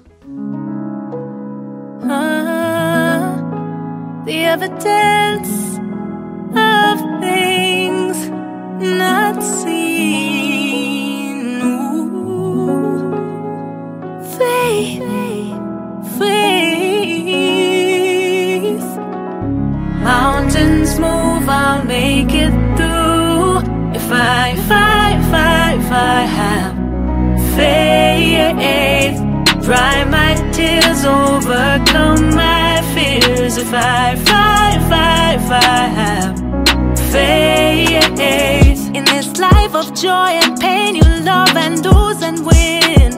Ah, 2.09 3.37
dry 29.63 30.03
my 30.03 30.35
tears, 30.51 31.05
overcome 31.05 32.35
my 32.35 32.81
fears. 32.93 33.57
If 33.57 33.73
I, 33.73 34.15
I, 34.27 35.33
if 35.35 35.49
I 35.51 35.85
have 35.99 36.37
faith 37.11 38.95
in 38.95 39.05
this 39.05 39.39
life 39.39 39.73
of 39.73 39.93
joy 39.95 40.31
and 40.43 40.59
pain, 40.59 40.95
you 40.95 41.03
love 41.23 41.55
and 41.55 41.75
lose 41.85 42.21
and 42.21 42.45
win. 42.45 43.13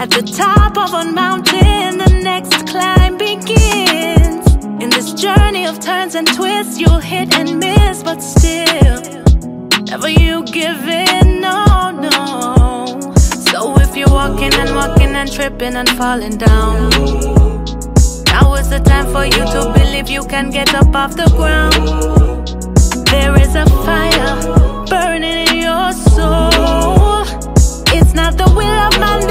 At 0.00 0.10
the 0.10 0.22
top 0.22 0.76
of 0.76 0.92
a 0.92 1.10
mountain, 1.10 1.98
the 1.98 2.20
next 2.22 2.66
climb 2.66 3.16
begins. 3.16 4.46
In 4.82 4.90
this 4.90 5.14
journey 5.14 5.66
of 5.66 5.80
turns 5.80 6.14
and 6.14 6.28
twists, 6.28 6.78
you'll 6.78 7.00
hit 7.00 7.34
and 7.34 7.58
miss, 7.58 8.02
but 8.02 8.20
still, 8.20 9.00
never 9.84 10.08
you 10.08 10.44
give 10.44 10.86
in, 10.86 11.40
no, 11.40 11.90
no. 11.90 12.57
You're 13.98 14.08
walking 14.10 14.54
and 14.54 14.76
walking 14.76 15.16
and 15.16 15.28
tripping 15.28 15.74
and 15.74 15.88
falling 15.88 16.36
down, 16.36 16.90
now 18.26 18.54
is 18.54 18.70
the 18.70 18.78
time 18.78 19.06
for 19.10 19.24
you 19.24 19.32
to 19.32 19.72
believe 19.74 20.08
you 20.08 20.24
can 20.24 20.50
get 20.50 20.72
up 20.72 20.94
off 20.94 21.16
the 21.16 21.28
ground. 21.36 21.74
There 23.08 23.34
is 23.42 23.56
a 23.56 23.66
fire 23.84 24.86
burning 24.86 25.48
in 25.48 25.56
your 25.56 25.92
soul. 26.14 27.24
It's 27.88 28.14
not 28.14 28.36
the 28.36 28.48
will 28.54 28.78
of 28.86 29.00
man, 29.00 29.26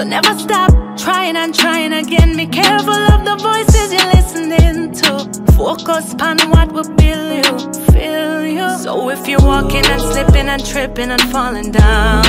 So 0.00 0.04
never 0.04 0.34
stop 0.38 0.70
trying 0.96 1.36
and 1.36 1.54
trying 1.54 1.92
again. 1.92 2.34
Be 2.34 2.46
careful 2.46 2.94
of 3.12 3.22
the 3.26 3.36
voices 3.36 3.92
you're 3.92 4.12
listening 4.14 4.92
to. 4.92 5.52
Focus 5.52 6.14
on 6.18 6.38
what 6.52 6.72
will 6.72 6.88
build 6.96 7.44
you, 7.44 7.82
fill 7.92 8.46
you. 8.46 8.78
So 8.78 9.10
if 9.10 9.28
you're 9.28 9.42
walking 9.42 9.84
and 9.84 10.00
slipping 10.00 10.48
and 10.48 10.64
tripping 10.64 11.10
and 11.10 11.20
falling 11.30 11.70
down, 11.70 12.22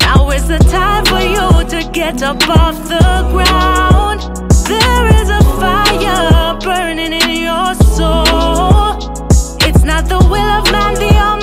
now 0.00 0.30
is 0.30 0.48
the 0.48 0.58
time 0.68 1.04
for 1.04 1.20
you 1.20 1.46
to 1.70 1.88
get 1.92 2.24
up 2.24 2.42
off 2.48 2.74
the 2.88 3.06
ground. 3.30 4.22
There 4.66 5.22
is 5.22 5.30
a 5.30 5.42
fire 5.60 6.58
burning 6.58 7.12
in 7.12 7.30
your 7.40 7.72
soul. 7.94 8.98
It's 9.60 9.84
not 9.84 10.06
the 10.06 10.18
will 10.28 10.50
of 10.58 10.72
man, 10.72 10.94
the 10.94 11.41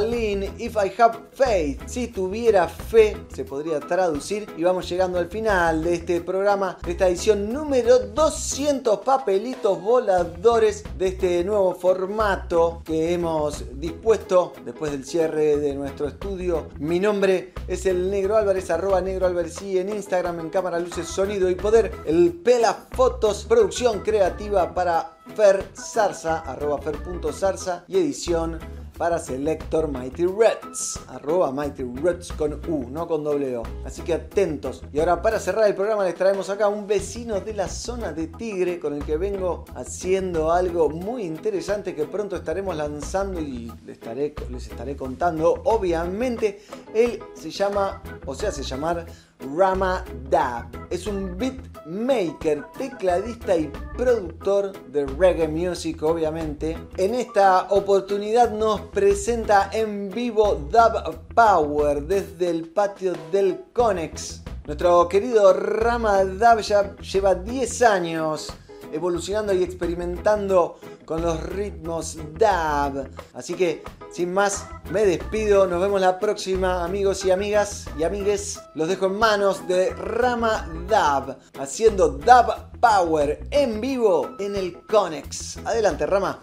If 0.00 0.76
I 0.76 0.92
Have 0.96 1.18
Faith. 1.32 1.82
Si 1.86 2.06
tuviera 2.06 2.68
fe, 2.68 3.16
se 3.34 3.44
podría 3.44 3.80
traducir. 3.80 4.46
Y 4.56 4.62
vamos 4.62 4.88
llegando 4.88 5.18
al 5.18 5.28
final 5.28 5.82
de 5.82 5.94
este 5.94 6.20
programa, 6.20 6.78
de 6.84 6.92
esta 6.92 7.08
edición 7.08 7.52
número 7.52 7.98
200 7.98 9.00
papelitos 9.00 9.82
voladores 9.82 10.84
de 10.96 11.08
este 11.08 11.42
nuevo 11.42 11.74
formato 11.74 12.82
que 12.84 13.12
hemos 13.12 13.64
dispuesto 13.80 14.52
después 14.64 14.92
del 14.92 15.04
cierre 15.04 15.56
de 15.56 15.74
nuestro 15.74 16.06
estudio. 16.06 16.68
Mi 16.78 17.00
nombre 17.00 17.52
es 17.66 17.84
el 17.86 18.08
Negro 18.08 18.36
Álvarez, 18.36 18.70
arroba 18.70 19.00
Negro 19.00 19.26
Álvarez 19.26 19.60
y 19.62 19.78
en 19.78 19.88
Instagram, 19.88 20.38
en 20.38 20.50
cámara, 20.50 20.78
luces, 20.78 21.08
sonido 21.08 21.50
y 21.50 21.56
poder. 21.56 21.90
El 22.06 22.34
Pela 22.34 22.86
Fotos, 22.92 23.46
producción 23.48 24.00
creativa 24.00 24.72
para 24.74 25.18
Fer 25.34 25.64
Zarza, 25.74 26.38
arroba 26.38 26.78
fer.zarza 26.78 27.84
y 27.88 27.98
edición 27.98 28.77
para 28.98 29.18
Selector 29.20 29.88
Mighty 29.88 30.26
Reds, 30.26 30.98
arroba 31.08 31.52
Mighty 31.52 31.84
Reds 32.02 32.32
con 32.32 32.54
U, 32.68 32.90
no 32.90 33.06
con 33.06 33.22
doble 33.22 33.56
O. 33.56 33.62
Así 33.84 34.02
que 34.02 34.14
atentos. 34.14 34.82
Y 34.92 34.98
ahora 34.98 35.22
para 35.22 35.38
cerrar 35.38 35.68
el 35.68 35.76
programa 35.76 36.04
les 36.04 36.16
traemos 36.16 36.50
acá 36.50 36.68
un 36.68 36.86
vecino 36.86 37.40
de 37.40 37.54
la 37.54 37.68
zona 37.68 38.12
de 38.12 38.26
Tigre 38.26 38.80
con 38.80 38.94
el 38.94 39.04
que 39.04 39.16
vengo 39.16 39.64
haciendo 39.76 40.50
algo 40.50 40.90
muy 40.90 41.22
interesante 41.22 41.94
que 41.94 42.06
pronto 42.06 42.36
estaremos 42.36 42.76
lanzando 42.76 43.40
y 43.40 43.72
les 43.86 43.98
estaré, 43.98 44.34
les 44.50 44.66
estaré 44.66 44.96
contando. 44.96 45.62
Obviamente, 45.64 46.64
él 46.92 47.22
se 47.34 47.50
llama, 47.50 48.02
o 48.26 48.34
se 48.34 48.48
hace 48.48 48.64
llamar 48.64 49.06
Rama 49.54 50.04
Dab. 50.30 50.66
Es 50.90 51.06
un 51.06 51.36
beatmaker, 51.36 52.64
tecladista 52.76 53.56
y 53.56 53.70
productor 53.96 54.72
de 54.88 55.06
reggae 55.06 55.48
music, 55.48 56.02
obviamente. 56.02 56.76
En 56.96 57.14
esta 57.14 57.66
oportunidad 57.70 58.50
nos 58.50 58.80
presenta 58.80 59.70
en 59.72 60.10
vivo 60.10 60.66
Dab 60.70 61.18
Power 61.34 62.02
desde 62.02 62.50
el 62.50 62.68
patio 62.68 63.12
del 63.32 63.64
Conex. 63.72 64.42
Nuestro 64.66 65.08
querido 65.08 65.52
Rama 65.52 66.24
Dab 66.24 66.60
ya 66.60 66.94
lleva 66.96 67.34
10 67.34 67.82
años 67.82 68.52
evolucionando 68.92 69.52
y 69.52 69.62
experimentando 69.62 70.78
con 71.04 71.22
los 71.22 71.42
ritmos 71.42 72.18
dab. 72.38 73.08
Así 73.34 73.54
que, 73.54 73.82
sin 74.12 74.32
más, 74.32 74.66
me 74.90 75.04
despido. 75.04 75.66
Nos 75.66 75.80
vemos 75.80 76.00
la 76.00 76.18
próxima, 76.18 76.84
amigos 76.84 77.24
y 77.24 77.30
amigas 77.30 77.86
y 77.98 78.04
amigues. 78.04 78.60
Los 78.74 78.88
dejo 78.88 79.06
en 79.06 79.18
manos 79.18 79.66
de 79.68 79.90
Rama 79.90 80.68
Dab, 80.88 81.38
haciendo 81.58 82.10
Dab 82.10 82.70
Power 82.80 83.46
en 83.50 83.80
vivo 83.80 84.36
en 84.38 84.56
el 84.56 84.80
Conex. 84.86 85.58
Adelante, 85.64 86.06
Rama. 86.06 86.42